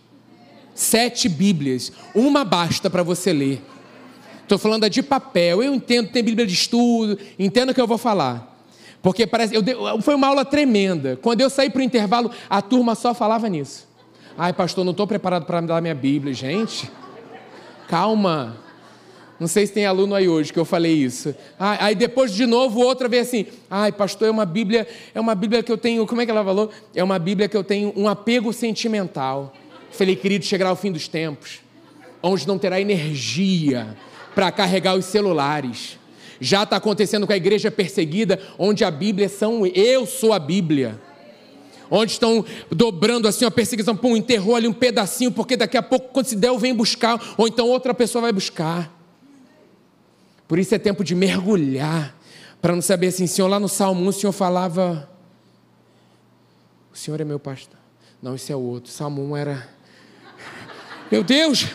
[0.81, 3.62] sete Bíblias, uma basta para você ler.
[4.42, 5.62] Estou falando de papel.
[5.62, 8.59] Eu entendo, tem Bíblia de estudo, entendo o que eu vou falar.
[9.03, 9.55] Porque parece.
[9.55, 9.62] Eu,
[10.03, 11.18] foi uma aula tremenda.
[11.22, 13.88] Quando eu saí para o intervalo, a turma só falava nisso.
[14.37, 16.33] Ai, pastor, não estou preparado para dar minha Bíblia.
[16.33, 16.90] Gente,
[17.90, 18.57] calma.
[19.40, 21.35] Não sei se tem aluno aí hoje que eu falei isso.
[21.59, 25.61] aí depois de novo outra vez assim, ai pastor, é uma Bíblia, é uma Bíblia
[25.61, 26.70] que eu tenho, como é que ela falou?
[26.94, 29.53] É uma Bíblia que eu tenho um apego sentimental.
[29.90, 31.61] Falei, querido, chegará o fim dos tempos,
[32.22, 33.96] onde não terá energia
[34.37, 35.98] para carregar os celulares.
[36.38, 41.00] Já está acontecendo com a igreja perseguida, onde a Bíblia são eu sou a Bíblia.
[41.90, 46.11] Onde estão dobrando assim a perseguição, pum, enterrou ali um pedacinho, porque daqui a pouco,
[46.12, 48.96] quando se der, vem buscar, ou então outra pessoa vai buscar.
[50.46, 52.16] Por isso é tempo de mergulhar,
[52.62, 55.11] para não saber assim, Senhor, lá no Salmo 1, o Senhor falava,
[56.92, 57.79] o Senhor é meu pastor.
[58.22, 58.92] Não, esse é o outro.
[58.92, 59.68] Salmo 1 era
[61.11, 61.66] meu Deus,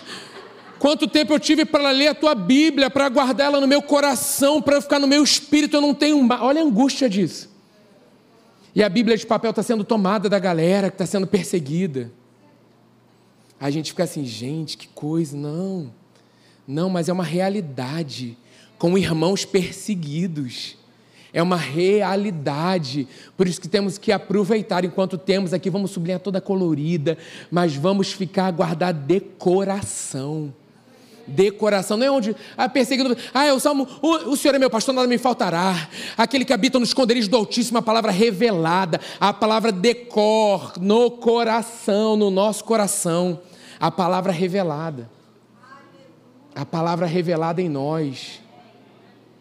[0.79, 4.61] quanto tempo eu tive para ler a tua Bíblia, para guardar ela no meu coração,
[4.61, 6.25] para ficar no meu espírito, eu não tenho.
[6.39, 7.54] Olha a angústia disso.
[8.75, 12.11] E a Bíblia de papel está sendo tomada da galera que está sendo perseguida.
[13.59, 15.93] A gente fica assim, gente, que coisa, não.
[16.67, 18.37] Não, mas é uma realidade,
[18.77, 20.77] com irmãos perseguidos
[21.35, 23.09] é uma realidade.
[23.35, 27.17] Por isso que temos que aproveitar enquanto temos aqui, vamos sublinhar toda colorida,
[27.51, 30.53] mas vamos ficar a guardar decoração.
[31.27, 34.69] Decoração, não é onde a perseguido, ah, é o salmo, o, o Senhor é meu
[34.69, 35.89] pastor, nada me faltará.
[36.17, 42.15] Aquele que habita no esconderijo do Altíssimo, a palavra revelada, a palavra decor no coração,
[42.15, 43.39] no nosso coração,
[43.79, 45.09] a palavra revelada.
[46.53, 48.39] A palavra revelada em nós.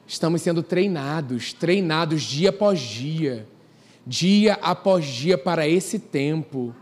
[0.06, 3.48] Estamos sendo treinados, treinados dia após dia,
[4.06, 6.74] dia após dia para esse tempo.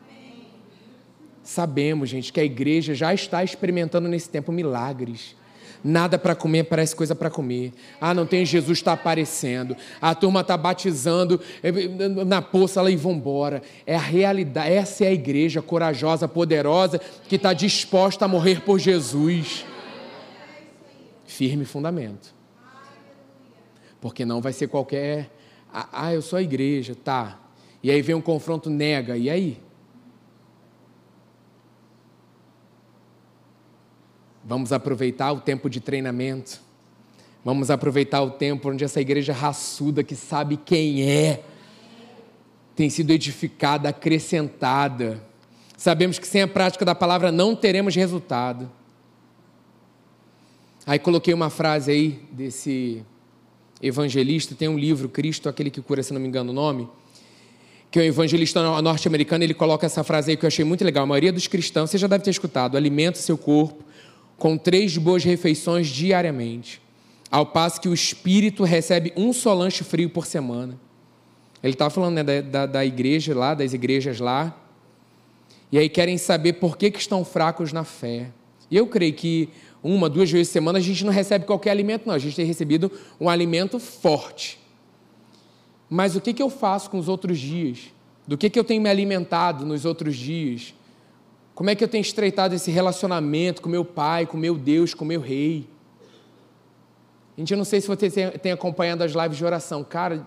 [1.53, 5.37] Sabemos, gente, que a igreja já está experimentando nesse tempo milagres.
[5.85, 7.75] Nada para comer parece coisa para comer.
[8.01, 9.77] Ah, não tem Jesus está aparecendo.
[10.01, 11.88] A turma está batizando eh,
[12.25, 13.61] na poça lá e vão embora.
[13.87, 14.73] É a realidade.
[14.73, 19.67] Essa é a igreja corajosa, poderosa, que está disposta a morrer por Jesus.
[21.27, 22.35] Firme fundamento.
[24.01, 25.31] Porque não vai ser qualquer.
[25.71, 27.38] Ah, eu sou a igreja, tá.
[27.83, 29.61] E aí vem um confronto, nega, e aí?
[34.45, 36.61] Vamos aproveitar o tempo de treinamento.
[37.45, 41.43] Vamos aproveitar o tempo onde essa igreja raçuda que sabe quem é
[42.75, 45.23] tem sido edificada, acrescentada.
[45.77, 48.71] Sabemos que sem a prática da palavra não teremos resultado.
[50.87, 53.05] Aí coloquei uma frase aí desse
[53.81, 56.89] evangelista, tem um livro, Cristo, aquele que cura, se não me engano o nome,
[57.91, 61.05] que é um evangelista norte-americano, ele coloca essa frase aí que eu achei muito legal.
[61.05, 63.92] A maioria dos cristãos, você já deve ter escutado, alimenta seu corpo
[64.43, 66.83] com três boas refeições diariamente,
[67.31, 70.77] ao passo que o espírito recebe um só lanche frio por semana.
[71.63, 74.53] Ele está falando né, da, da, da, igreja lá, das igrejas lá,
[75.71, 78.31] e aí querem saber por que, que estão fracos na fé.
[78.69, 79.49] E eu creio que
[79.81, 82.15] uma, duas vezes por semana, a gente não recebe qualquer alimento, não.
[82.15, 84.59] A gente tem recebido um alimento forte.
[85.89, 87.93] Mas o que, que eu faço com os outros dias?
[88.27, 90.75] Do que, que eu tenho me alimentado nos outros dias?
[91.55, 95.05] Como é que eu tenho estreitado esse relacionamento com meu pai, com meu Deus, com
[95.05, 95.69] meu rei?
[97.37, 99.83] Gente, eu não sei se você tem acompanhado as lives de oração.
[99.83, 100.27] Cara,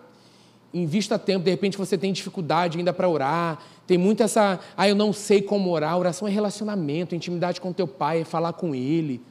[0.74, 4.96] invista tempo, de repente você tem dificuldade ainda para orar, tem muito essa, ah, eu
[4.96, 5.98] não sei como orar.
[5.98, 9.22] Oração é relacionamento, intimidade com teu pai, é falar com ele.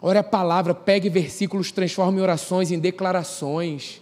[0.00, 4.01] Ore a palavra, pegue versículos, transforme orações em declarações.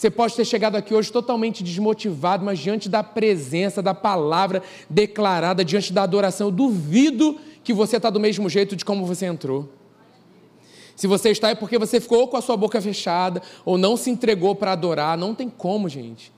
[0.00, 5.62] Você pode ter chegado aqui hoje totalmente desmotivado, mas diante da presença, da palavra declarada,
[5.62, 9.68] diante da adoração, eu duvido que você está do mesmo jeito de como você entrou.
[10.96, 14.08] Se você está é porque você ficou com a sua boca fechada ou não se
[14.08, 15.18] entregou para adorar.
[15.18, 16.32] Não tem como, gente.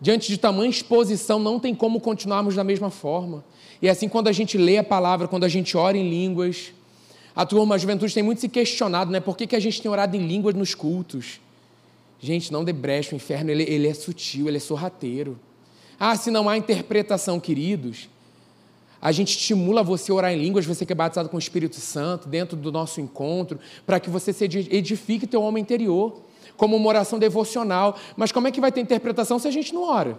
[0.00, 3.44] Diante de tamanha exposição, não tem como continuarmos da mesma forma.
[3.82, 6.72] E é assim, quando a gente lê a palavra, quando a gente ora em línguas,
[7.34, 9.18] a turma, a juventude tem muito se questionado, né?
[9.18, 11.42] Por que, que a gente tem orado em línguas nos cultos?
[12.24, 15.38] Gente, não debreche, o inferno ele, ele é sutil, ele é sorrateiro.
[16.00, 18.08] Ah, se não há interpretação, queridos,
[18.98, 21.76] a gente estimula você a orar em línguas, você que é batizado com o Espírito
[21.76, 26.22] Santo, dentro do nosso encontro, para que você se edifique teu homem interior,
[26.56, 27.94] como uma oração devocional.
[28.16, 30.18] Mas como é que vai ter interpretação se a gente não ora?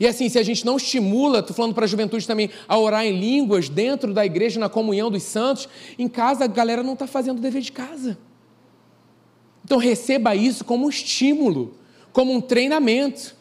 [0.00, 3.06] E assim, se a gente não estimula, estou falando para a juventude também, a orar
[3.06, 7.06] em línguas dentro da igreja, na comunhão dos santos, em casa a galera não está
[7.06, 8.18] fazendo o dever de casa.
[9.66, 11.76] Então receba isso como um estímulo,
[12.12, 13.34] como um treinamento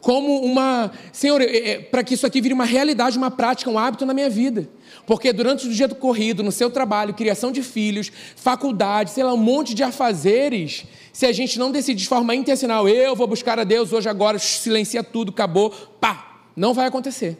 [0.00, 0.90] como uma.
[1.12, 4.14] Senhor, é, é, para que isso aqui vire uma realidade, uma prática, um hábito na
[4.14, 4.68] minha vida.
[5.06, 9.32] Porque durante o dia do corrido, no seu trabalho, criação de filhos, faculdade, sei lá,
[9.32, 13.58] um monte de afazeres, se a gente não decidir de forma intencional, eu vou buscar
[13.58, 17.38] a Deus hoje, agora, silencia tudo, acabou, pá, não vai acontecer.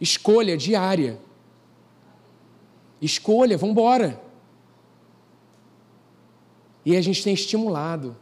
[0.00, 1.18] Escolha diária.
[3.00, 4.20] Escolha, vamos embora.
[6.84, 8.16] E a gente tem estimulado.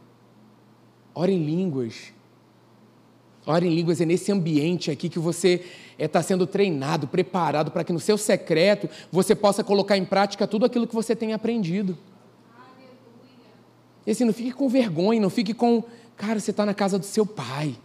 [1.13, 2.13] Ora em línguas
[3.45, 5.65] Ora em línguas é nesse ambiente aqui que você
[5.97, 10.45] está é, sendo treinado, preparado para que no seu secreto você possa colocar em prática
[10.45, 11.97] tudo aquilo que você tem aprendido.
[14.05, 15.83] E assim, não fique com vergonha, não fique com.
[16.15, 17.75] Cara, você está na casa do seu pai.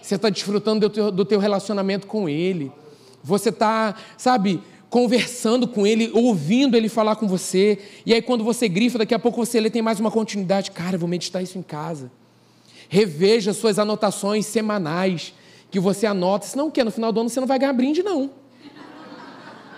[0.00, 2.70] Você está desfrutando do teu, do teu relacionamento com ele.
[3.22, 4.60] Você está, sabe,
[4.92, 7.78] conversando com ele, ouvindo ele falar com você.
[8.04, 10.70] E aí, quando você grifa, daqui a pouco você lê, tem mais uma continuidade.
[10.70, 12.12] Cara, vou meditar isso em casa.
[12.90, 15.32] Reveja suas anotações semanais
[15.70, 16.84] que você anota, senão o quê?
[16.84, 18.30] No final do ano você não vai ganhar brinde, não.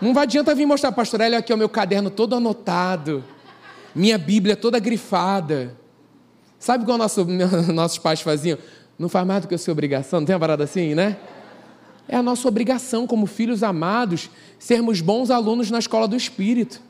[0.00, 3.22] Não vai adianta vir mostrar, pastor, olha aqui o meu caderno todo anotado,
[3.94, 5.76] minha Bíblia toda grifada.
[6.58, 7.24] Sabe igual nosso,
[7.72, 8.58] nossos pais faziam?
[8.98, 11.16] Não faz mais do que a sua obrigação, não tem uma parada assim, né?
[12.08, 16.80] É a nossa obrigação, como filhos amados, sermos bons alunos na escola do Espírito.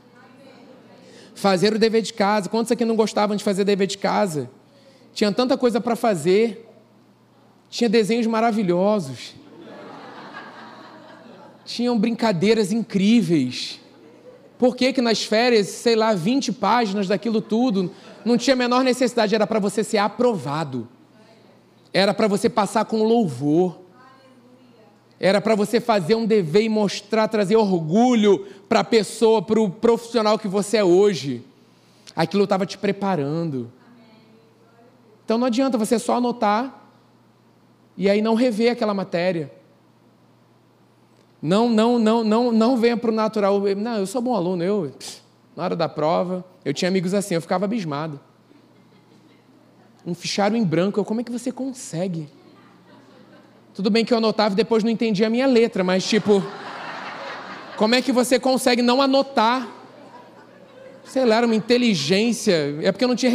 [1.34, 2.48] Fazer o dever de casa.
[2.48, 4.50] Quantos aqui não gostavam de fazer dever de casa?
[5.14, 6.68] tinha tanta coisa para fazer,
[7.70, 9.34] tinha desenhos maravilhosos,
[11.64, 13.80] tinham brincadeiras incríveis.
[14.58, 17.90] Por que, que nas férias, sei lá, 20 páginas daquilo tudo,
[18.24, 20.88] não tinha a menor necessidade, era para você ser aprovado,
[21.92, 23.80] era para você passar com louvor,
[25.18, 29.70] era para você fazer um dever e mostrar, trazer orgulho para a pessoa, para o
[29.70, 31.44] profissional que você é hoje.
[32.14, 33.70] Aquilo estava te preparando.
[35.24, 36.82] Então não adianta você só anotar
[37.96, 39.50] e aí não rever aquela matéria.
[41.40, 43.60] Não, não, não, não, não venha para o natural.
[43.76, 44.92] Não, eu sou bom aluno, eu
[45.56, 48.18] na hora da prova, eu tinha amigos assim, eu ficava abismado.
[50.04, 52.28] Um fichário em branco, eu, como é que você consegue?
[53.74, 56.42] Tudo bem que eu anotava e depois não entendia a minha letra, mas tipo,
[57.76, 59.68] como é que você consegue não anotar
[61.06, 62.76] sei lá, uma inteligência.
[62.82, 63.30] É porque eu não tinha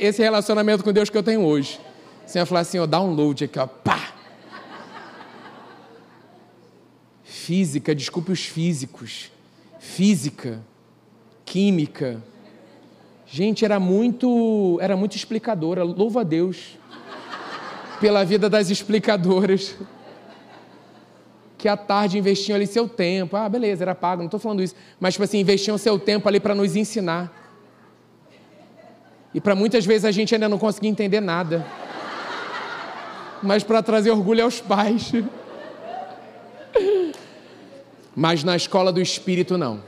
[0.00, 1.80] esse relacionamento com Deus que eu tenho hoje.
[2.26, 4.12] Você ia falar assim, ó, download aqui, ó, pá.
[7.22, 9.30] Física, desculpe os físicos.
[9.78, 10.60] Física,
[11.44, 12.22] química.
[13.26, 15.82] Gente, era muito, era muito explicadora.
[15.82, 16.78] Louva a Deus
[18.02, 19.76] pela vida das explicadoras
[21.56, 23.36] que à tarde investiam ali seu tempo.
[23.36, 24.74] Ah, beleza, era pago, não estou falando isso.
[24.98, 27.32] Mas, tipo assim, investiam seu tempo ali para nos ensinar.
[29.32, 31.64] E para muitas vezes a gente ainda não conseguia entender nada.
[33.40, 35.12] Mas para trazer orgulho aos pais.
[38.16, 39.80] Mas na escola do Espírito, não.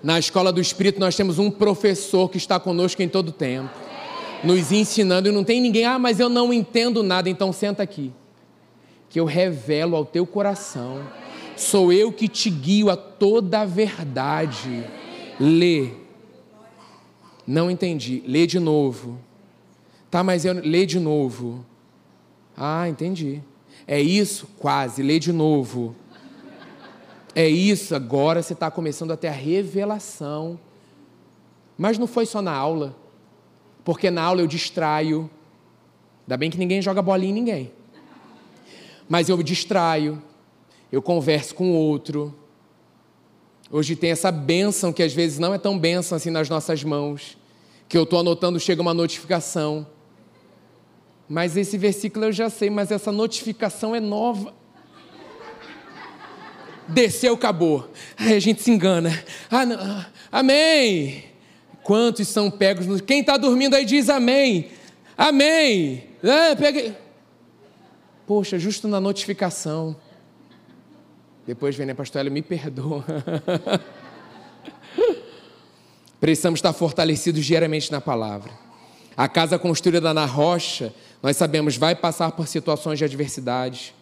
[0.00, 3.87] Na escola do Espírito, nós temos um professor que está conosco em todo tempo,
[4.44, 8.12] nos ensinando, e não tem ninguém, ah, mas eu não entendo nada, então senta aqui
[9.08, 11.02] que eu revelo ao teu coração.
[11.56, 14.84] Sou eu que te guio a toda a verdade.
[15.40, 15.90] Lê.
[17.46, 18.22] Não entendi.
[18.26, 19.18] Lê de novo.
[20.10, 21.64] Tá, mas eu lê de novo.
[22.56, 23.42] Ah, entendi.
[23.86, 24.46] É isso?
[24.58, 25.02] Quase.
[25.02, 25.96] Lê de novo.
[27.34, 30.58] É isso, agora você está começando a ter a revelação.
[31.76, 32.96] Mas não foi só na aula.
[33.88, 35.30] Porque na aula eu distraio.
[36.26, 37.72] Ainda bem que ninguém joga bolinha em ninguém
[39.08, 40.22] mas eu me distraio,
[40.92, 42.34] eu converso com outro.
[43.70, 47.38] Hoje tem essa bênção que às vezes não é tão bênção assim nas nossas mãos,
[47.88, 49.86] que eu estou anotando, chega uma notificação.
[51.28, 54.54] Mas esse versículo eu já sei, mas essa notificação é nova.
[56.86, 57.90] Desceu, acabou.
[58.16, 59.10] Aí a gente se engana.
[59.50, 59.78] Ah, não.
[59.78, 61.27] Ah, amém.
[61.88, 63.02] Quantos são pegos no.
[63.02, 64.68] Quem está dormindo aí diz amém.
[65.16, 66.04] Amém.
[66.22, 66.92] É.
[68.26, 69.96] Poxa, justo na notificação.
[71.46, 72.20] Depois vem, né, pastor?
[72.20, 73.06] Ela me perdoa.
[76.20, 78.52] Precisamos estar fortalecidos diariamente na palavra.
[79.16, 83.94] A casa construída na rocha, nós sabemos, vai passar por situações de adversidade.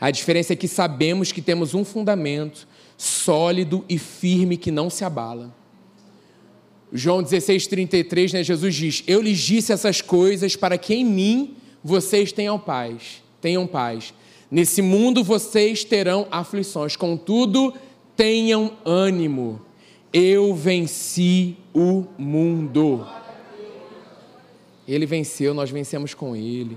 [0.00, 2.66] A diferença é que sabemos que temos um fundamento
[2.96, 5.59] sólido e firme que não se abala.
[6.92, 11.56] João 16, 33, né, Jesus diz: Eu lhes disse essas coisas para que em mim
[11.82, 13.22] vocês tenham paz.
[13.40, 14.12] Tenham paz.
[14.50, 17.72] Nesse mundo vocês terão aflições, contudo,
[18.16, 19.60] tenham ânimo.
[20.12, 23.06] Eu venci o mundo.
[24.88, 26.76] Ele venceu, nós vencemos com ele.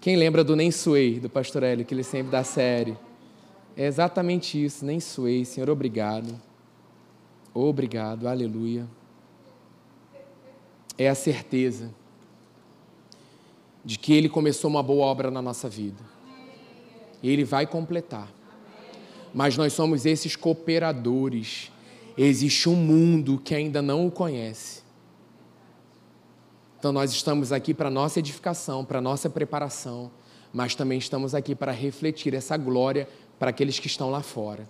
[0.00, 2.96] Quem lembra do Nem Suei, do pastor Hélio, que ele sempre dá série?
[3.76, 5.44] É exatamente isso, Nem Suei.
[5.44, 6.40] Senhor, obrigado.
[7.52, 8.86] Obrigado, aleluia.
[10.96, 11.92] É a certeza
[13.84, 16.02] de que Ele começou uma boa obra na nossa vida.
[17.22, 18.30] E Ele vai completar.
[19.34, 21.72] Mas nós somos esses cooperadores.
[22.16, 24.82] Existe um mundo que ainda não o conhece.
[26.78, 30.10] Então nós estamos aqui para nossa edificação, para nossa preparação,
[30.52, 33.06] mas também estamos aqui para refletir essa glória
[33.38, 34.68] para aqueles que estão lá fora.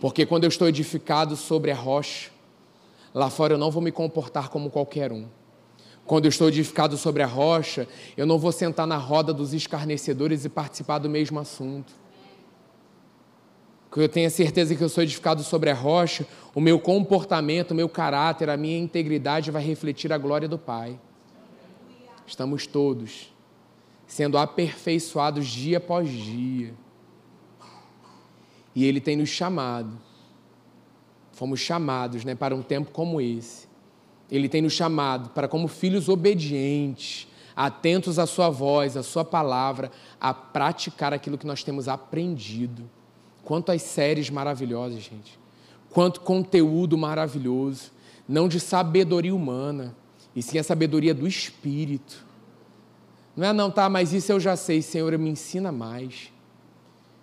[0.00, 2.30] Porque quando eu estou edificado sobre a rocha,
[3.12, 5.26] lá fora eu não vou me comportar como qualquer um.
[6.06, 7.86] Quando eu estou edificado sobre a rocha,
[8.16, 11.92] eu não vou sentar na roda dos escarnecedores e participar do mesmo assunto.
[13.88, 17.72] Porque eu tenho a certeza que eu sou edificado sobre a rocha, o meu comportamento,
[17.72, 20.98] o meu caráter, a minha integridade vai refletir a glória do Pai.
[22.26, 23.32] Estamos todos
[24.06, 26.74] sendo aperfeiçoados dia após dia.
[28.74, 29.98] E Ele tem nos chamado,
[31.32, 33.68] fomos chamados né, para um tempo como esse.
[34.30, 39.90] Ele tem nos chamado para, como filhos obedientes, atentos à Sua voz, à Sua palavra,
[40.20, 42.88] a praticar aquilo que nós temos aprendido.
[43.44, 45.38] Quantas séries maravilhosas, gente.
[45.90, 47.90] Quanto conteúdo maravilhoso.
[48.28, 49.96] Não de sabedoria humana,
[50.36, 52.24] e sim a sabedoria do Espírito.
[53.36, 56.32] Não é, não, tá, mas isso eu já sei, Senhor, me ensina mais.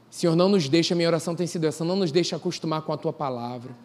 [0.09, 2.97] Senhor, não nos deixa, minha oração tem sido essa, não nos deixa acostumar com a
[2.97, 3.75] tua palavra,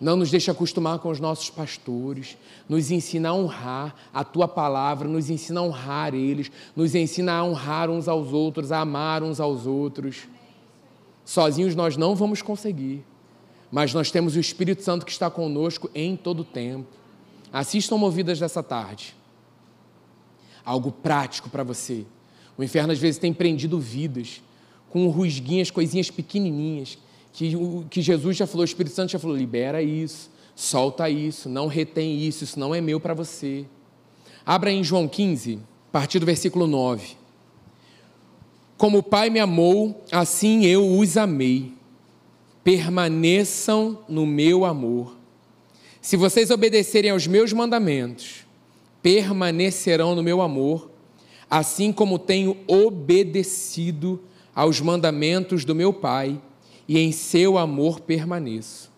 [0.00, 2.36] não nos deixa acostumar com os nossos pastores,
[2.68, 7.44] nos ensina a honrar a tua palavra, nos ensina a honrar eles, nos ensina a
[7.44, 10.28] honrar uns aos outros, a amar uns aos outros.
[11.24, 13.04] Sozinhos nós não vamos conseguir,
[13.70, 16.88] mas nós temos o Espírito Santo que está conosco em todo o tempo.
[17.52, 19.16] Assistam Movidas dessa tarde.
[20.64, 22.04] Algo prático para você.
[22.56, 24.42] O inferno às vezes tem prendido vidas
[24.90, 26.98] com rusguinhas, coisinhas pequenininhas,
[27.32, 27.52] que,
[27.90, 32.20] que Jesus já falou, o Espírito Santo já falou, libera isso, solta isso, não retém
[32.20, 33.64] isso, isso não é meu para você.
[34.44, 35.58] Abra em João 15,
[35.88, 37.16] a partir do versículo 9.
[38.76, 41.72] Como o Pai me amou, assim eu os amei.
[42.64, 45.16] Permaneçam no meu amor.
[46.00, 48.46] Se vocês obedecerem aos meus mandamentos,
[49.02, 50.90] permanecerão no meu amor,
[51.50, 54.22] assim como tenho obedecido
[54.58, 56.36] aos mandamentos do meu Pai,
[56.88, 58.90] e em seu amor permaneço.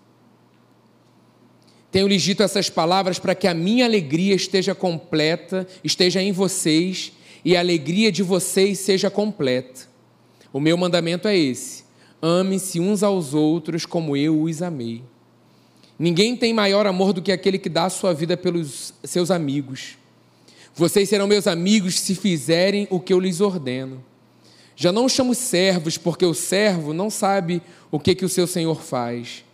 [1.93, 7.13] Tenho-lhes dito essas palavras para que a minha alegria esteja completa, esteja em vocês,
[7.45, 9.83] e a alegria de vocês seja completa.
[10.51, 11.85] O meu mandamento é esse:
[12.23, 15.03] ame-se uns aos outros como eu os amei.
[15.99, 19.99] Ninguém tem maior amor do que aquele que dá a sua vida pelos seus amigos.
[20.75, 24.09] Vocês serão meus amigos se fizerem o que eu lhes ordeno.
[24.81, 27.61] Já não chamo servos, porque o servo não sabe
[27.91, 29.45] o que, que o seu senhor faz.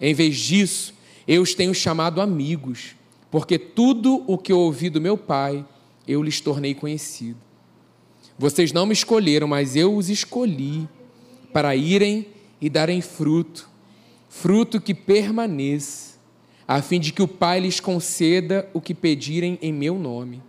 [0.00, 0.92] Em vez disso,
[1.24, 2.96] eu os tenho chamado amigos,
[3.30, 5.64] porque tudo o que eu ouvi do meu Pai,
[6.06, 7.38] eu lhes tornei conhecido.
[8.36, 10.88] Vocês não me escolheram, mas eu os escolhi
[11.52, 12.26] para irem
[12.60, 13.70] e darem fruto,
[14.28, 16.16] fruto que permaneça,
[16.66, 20.42] a fim de que o Pai lhes conceda o que pedirem em meu nome.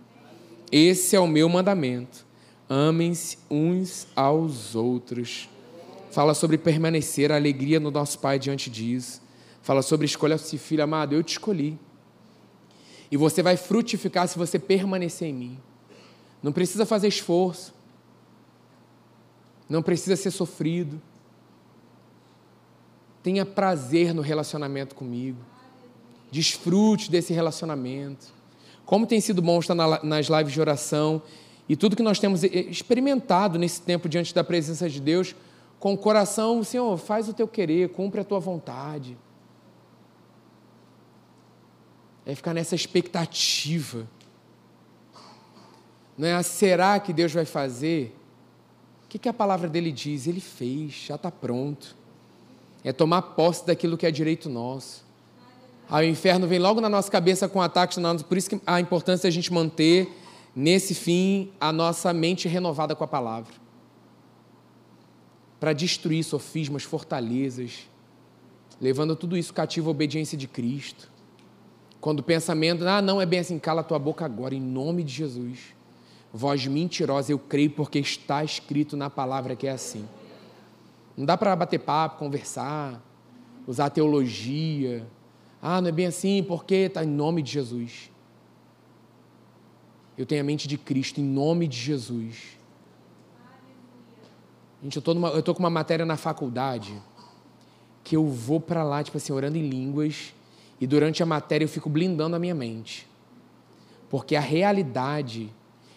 [0.72, 2.23] Esse é o meu mandamento
[2.68, 5.48] Amem-se uns aos outros.
[6.10, 9.20] Fala sobre permanecer, a alegria no nosso Pai diante disso.
[9.62, 11.78] Fala sobre escolha-se, filho amado, eu te escolhi.
[13.10, 15.58] E você vai frutificar se você permanecer em mim.
[16.42, 17.74] Não precisa fazer esforço.
[19.68, 21.00] Não precisa ser sofrido.
[23.22, 25.38] Tenha prazer no relacionamento comigo.
[26.30, 28.26] Desfrute desse relacionamento.
[28.84, 31.22] Como tem sido bom estar nas lives de oração
[31.68, 35.34] e tudo que nós temos experimentado nesse tempo diante da presença de Deus,
[35.80, 39.16] com o coração, Senhor, faz o teu querer, cumpre a tua vontade.
[42.26, 44.06] É ficar nessa expectativa.
[46.16, 46.42] Não é?
[46.42, 48.14] Será que Deus vai fazer?
[49.04, 50.26] O que, que a palavra dele diz?
[50.26, 51.96] Ele fez, já está pronto.
[52.82, 55.04] É tomar posse daquilo que é direito nosso.
[55.88, 59.26] Aí o inferno vem logo na nossa cabeça com ataques, por isso que a importância
[59.26, 60.10] é a gente manter
[60.54, 63.52] nesse fim a nossa mente renovada com a palavra.
[65.58, 67.88] Para destruir sofismas, fortalezas,
[68.80, 71.10] levando tudo isso cativo à obediência de Cristo.
[72.00, 75.12] Quando o pensamento, ah, não é bem assim, cala tua boca agora, em nome de
[75.12, 75.74] Jesus.
[76.32, 80.06] Voz mentirosa, eu creio porque está escrito na palavra que é assim.
[81.16, 83.00] Não dá para bater papo, conversar,
[83.66, 85.06] usar teologia.
[85.62, 88.10] Ah, não é bem assim, porque está em nome de Jesus.
[90.16, 92.58] Eu tenho a mente de Cristo em nome de Jesus.
[94.82, 96.94] Gente, eu estou com uma matéria na faculdade
[98.02, 100.34] que eu vou para lá, tipo assim, orando em línguas,
[100.80, 103.06] e durante a matéria eu fico blindando a minha mente.
[104.10, 105.50] Porque a realidade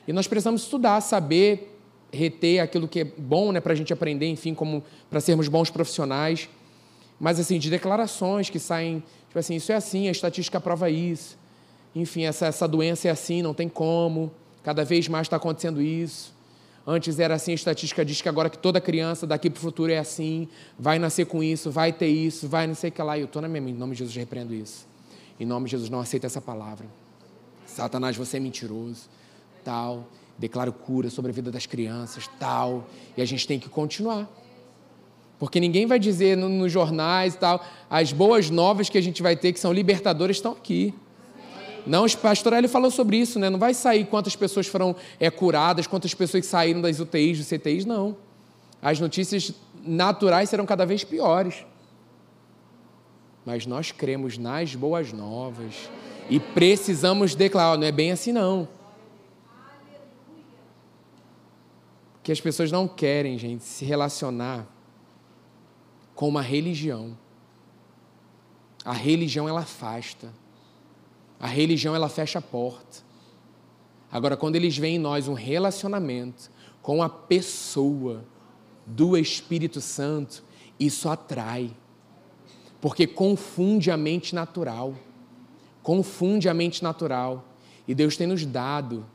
[0.08, 1.78] e nós precisamos estudar, saber
[2.12, 5.70] reter aquilo que é bom né, para a gente aprender, enfim, como para sermos bons
[5.70, 6.48] profissionais.
[7.20, 11.38] Mas, assim, de declarações que saem, tipo assim, isso é assim, a estatística prova isso.
[12.02, 14.32] Enfim, essa, essa doença é assim, não tem como.
[14.64, 16.36] Cada vez mais está acontecendo isso.
[16.86, 19.92] Antes era assim, a estatística diz que agora que toda criança daqui para o futuro
[19.92, 20.48] é assim,
[20.80, 23.18] vai nascer com isso, vai ter isso, vai não sei o que lá.
[23.18, 24.88] E eu estou na minha mente, em nome de Jesus, repreendo isso.
[25.40, 26.86] Em nome de Jesus, não aceita essa palavra.
[27.66, 29.10] Satanás, você é mentiroso
[29.68, 32.88] tal, declaro cura sobre a vida das crianças, tal,
[33.18, 34.26] e a gente tem que continuar.
[35.38, 39.22] Porque ninguém vai dizer nos no jornais e tal, as boas novas que a gente
[39.22, 40.94] vai ter, que são libertadoras, estão aqui.
[41.88, 43.50] Não, o pastor ele falou sobre isso, né?
[43.50, 47.86] Não vai sair quantas pessoas foram é, curadas, quantas pessoas saíram das UTIs, dos CTIs,
[47.86, 48.18] não.
[48.82, 51.66] As notícias naturais serão cada vez piores.
[53.46, 55.90] Mas nós cremos nas boas novas
[56.30, 58.68] e precisamos declarar, não é bem assim não.
[62.28, 64.68] que as pessoas não querem, gente, se relacionar
[66.14, 67.18] com uma religião.
[68.84, 70.30] A religião ela afasta.
[71.40, 73.06] A religião ela fecha a porta.
[74.12, 76.50] Agora, quando eles veem em nós um relacionamento
[76.82, 78.24] com a pessoa
[78.86, 80.44] do Espírito Santo,
[80.80, 81.72] isso atrai.
[82.80, 84.96] Porque confunde a mente natural.
[85.84, 87.46] Confunde a mente natural.
[87.88, 89.06] E Deus tem nos dado,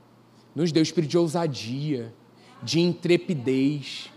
[0.54, 2.12] nos deu espírito de ousadia,
[2.62, 4.10] de intrepidez,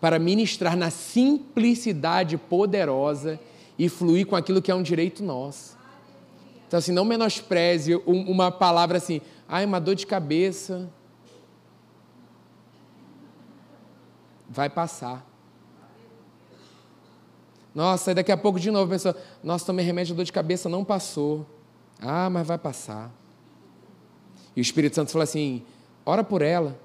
[0.00, 3.38] para ministrar na simplicidade poderosa
[3.78, 5.79] e fluir com aquilo que é um direito nosso.
[6.70, 10.88] Então, assim, não menospreze uma palavra assim, ai, uma dor de cabeça.
[14.48, 15.26] Vai passar.
[17.74, 20.68] Nossa, daqui a pouco de novo a pessoa, nossa, tomei remédio de dor de cabeça,
[20.68, 21.44] não passou.
[22.00, 23.10] Ah, mas vai passar.
[24.54, 25.64] E o Espírito Santo falou assim:
[26.06, 26.78] ora por ela.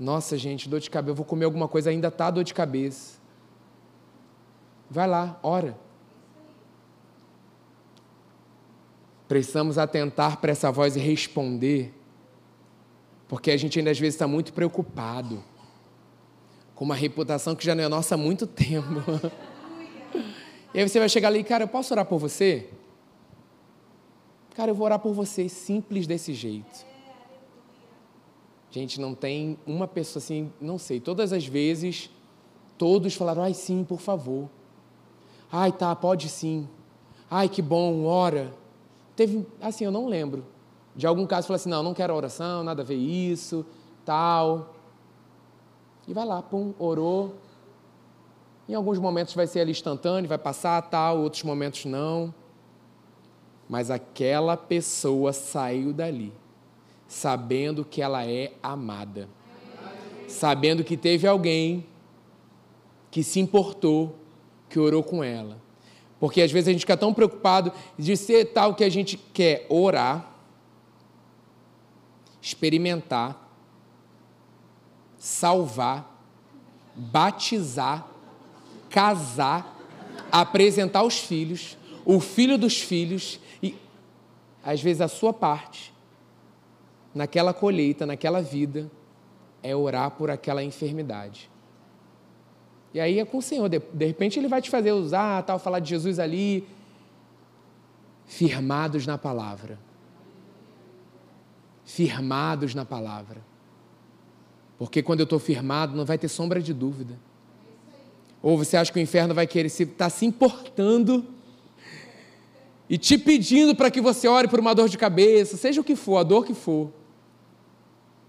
[0.00, 3.15] Nossa, gente, dor de cabeça, eu vou comer alguma coisa, ainda está dor de cabeça.
[4.90, 5.76] Vai lá, ora.
[9.28, 11.92] Precisamos atentar para essa voz e responder,
[13.26, 15.42] porque a gente ainda às vezes está muito preocupado
[16.76, 19.02] com uma reputação que já não é nossa há muito tempo.
[20.72, 22.68] e aí você vai chegar ali, cara, eu posso orar por você?
[24.54, 26.86] Cara, eu vou orar por você, simples desse jeito.
[28.70, 32.10] Gente, não tem uma pessoa assim, não sei, todas as vezes,
[32.78, 34.48] todos falaram, ai sim, por favor.
[35.50, 36.68] Ai, tá, pode sim.
[37.30, 38.52] Ai, que bom, ora.
[39.14, 40.44] Teve, assim, eu não lembro.
[40.94, 43.64] De algum caso, falou assim, não, não quero oração, nada a ver isso,
[44.04, 44.74] tal.
[46.06, 47.34] E vai lá, pum, orou.
[48.68, 52.34] Em alguns momentos vai ser ali instantâneo, vai passar, tal, outros momentos não.
[53.68, 56.32] Mas aquela pessoa saiu dali
[57.08, 59.28] sabendo que ela é amada,
[60.28, 61.86] sabendo que teve alguém
[63.10, 64.14] que se importou,
[64.76, 65.56] que orou com ela.
[66.20, 69.64] Porque às vezes a gente fica tão preocupado de ser tal que a gente quer
[69.70, 70.30] orar,
[72.42, 73.50] experimentar,
[75.16, 76.22] salvar,
[76.94, 78.06] batizar,
[78.90, 79.80] casar,
[80.30, 83.74] apresentar os filhos, o filho dos filhos e
[84.62, 85.90] às vezes a sua parte
[87.14, 88.90] naquela colheita, naquela vida,
[89.62, 91.48] é orar por aquela enfermidade.
[92.94, 93.68] E aí é com o Senhor.
[93.68, 96.66] De, de repente Ele vai te fazer usar, tal, falar de Jesus ali.
[98.26, 99.78] Firmados na palavra.
[101.84, 103.40] Firmados na palavra.
[104.78, 107.14] Porque quando eu estou firmado, não vai ter sombra de dúvida.
[108.42, 111.24] Ou você acha que o inferno vai querer se tá se importando
[112.88, 115.96] e te pedindo para que você ore por uma dor de cabeça, seja o que
[115.96, 116.90] for, a dor que for.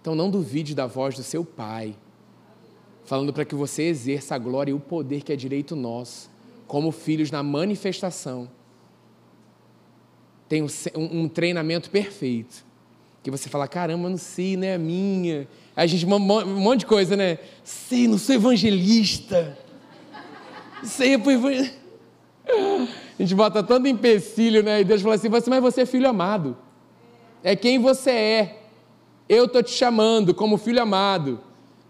[0.01, 1.95] Então não duvide da voz do seu Pai,
[3.07, 6.29] falando para que você exerça a glória e o poder que é direito nosso,
[6.67, 8.49] como filhos na manifestação.
[10.49, 12.65] Tem um, um treinamento perfeito,
[13.23, 15.47] que você fala, caramba, não sei, não é a minha.
[15.73, 17.39] Aí a gente, um monte de coisa, né?
[17.63, 19.57] Sei, não sou evangelista.
[20.83, 21.77] Sei, evangelista.
[22.45, 24.81] A gente bota tanto empecilho, né?
[24.81, 26.57] E Deus fala assim, mas você é filho amado.
[27.41, 28.59] É quem você é.
[29.29, 31.46] Eu estou te chamando como filho amado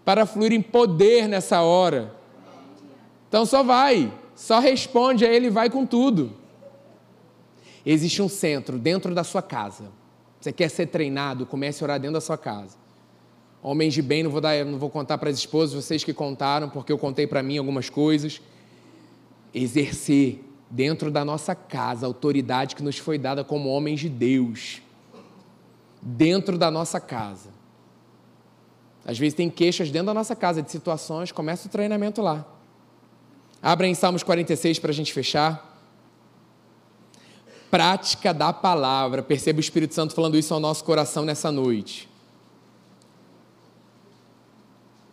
[0.08, 2.14] para fluir em poder nessa hora.
[3.28, 6.32] Então só vai, só responde a Ele, vai com tudo.
[7.84, 9.92] Existe um centro dentro da sua casa.
[10.40, 12.78] Você quer ser treinado, comece a orar dentro da sua casa.
[13.62, 16.70] Homens de bem, não vou, dar, não vou contar para as esposas, vocês que contaram,
[16.70, 18.40] porque eu contei para mim algumas coisas.
[19.52, 24.80] Exercer dentro da nossa casa a autoridade que nos foi dada como homens de Deus
[26.00, 27.57] dentro da nossa casa.
[29.08, 32.44] Às vezes tem queixas dentro da nossa casa de situações, começa o treinamento lá.
[33.62, 35.80] Abra em Salmos 46 para a gente fechar.
[37.70, 39.22] Prática da palavra.
[39.22, 42.06] Perceba o Espírito Santo falando isso ao nosso coração nessa noite.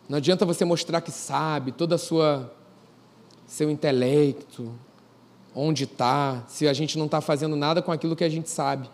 [0.09, 2.53] Não adianta você mostrar que sabe toda a sua
[3.47, 4.73] seu intelecto,
[5.55, 8.89] onde está, se a gente não está fazendo nada com aquilo que a gente sabe.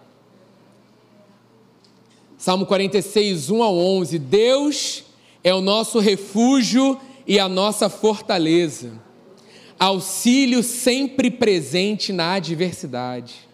[2.42, 4.18] Salmo 46, 1 ao 11.
[4.18, 5.04] Deus
[5.44, 8.94] é o nosso refúgio e a nossa fortaleza,
[9.78, 13.48] auxílio sempre presente na adversidade.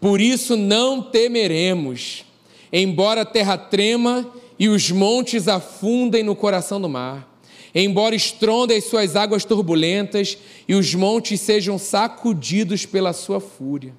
[0.00, 2.24] Por isso não temeremos,
[2.72, 7.32] embora a terra trema e os montes afundem no coração do mar,
[7.72, 13.94] embora estrondem as suas águas turbulentas e os montes sejam sacudidos pela sua fúria.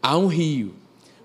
[0.00, 0.79] Há um rio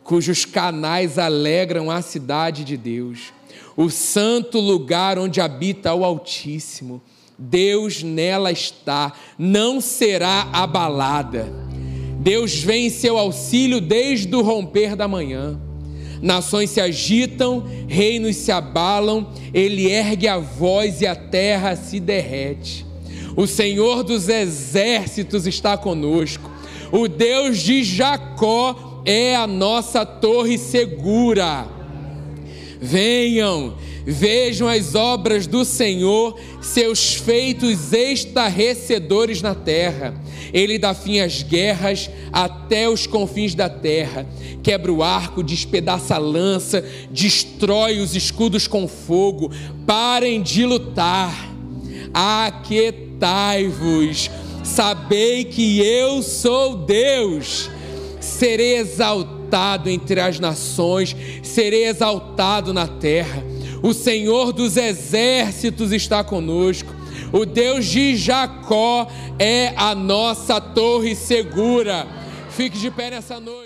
[0.05, 3.33] cujos canais alegram a cidade de Deus,
[3.75, 7.01] o santo lugar onde habita o Altíssimo.
[7.37, 11.51] Deus nela está, não será abalada.
[12.19, 15.59] Deus vem em seu auxílio desde o romper da manhã.
[16.21, 22.85] Nações se agitam, reinos se abalam, ele ergue a voz e a terra se derrete.
[23.35, 26.49] O Senhor dos exércitos está conosco,
[26.91, 31.67] o Deus de Jacó é a nossa torre segura.
[32.81, 33.75] Venham,
[34.05, 40.13] vejam as obras do Senhor, seus feitos estarrecedores na terra.
[40.51, 44.27] Ele dá fim às guerras até os confins da terra.
[44.63, 49.51] Quebra o arco, despedaça a lança, destrói os escudos com fogo.
[49.85, 51.53] Parem de lutar.
[52.13, 52.71] Aquietai-vos.
[54.63, 57.69] Sabei que eu sou Deus
[58.25, 63.43] serei exaltado entre as nações, serei exaltado na terra.
[63.81, 66.93] O Senhor dos exércitos está conosco.
[67.31, 69.07] O Deus de Jacó
[69.39, 72.07] é a nossa torre segura.
[72.49, 73.65] Fique de pé nessa noite.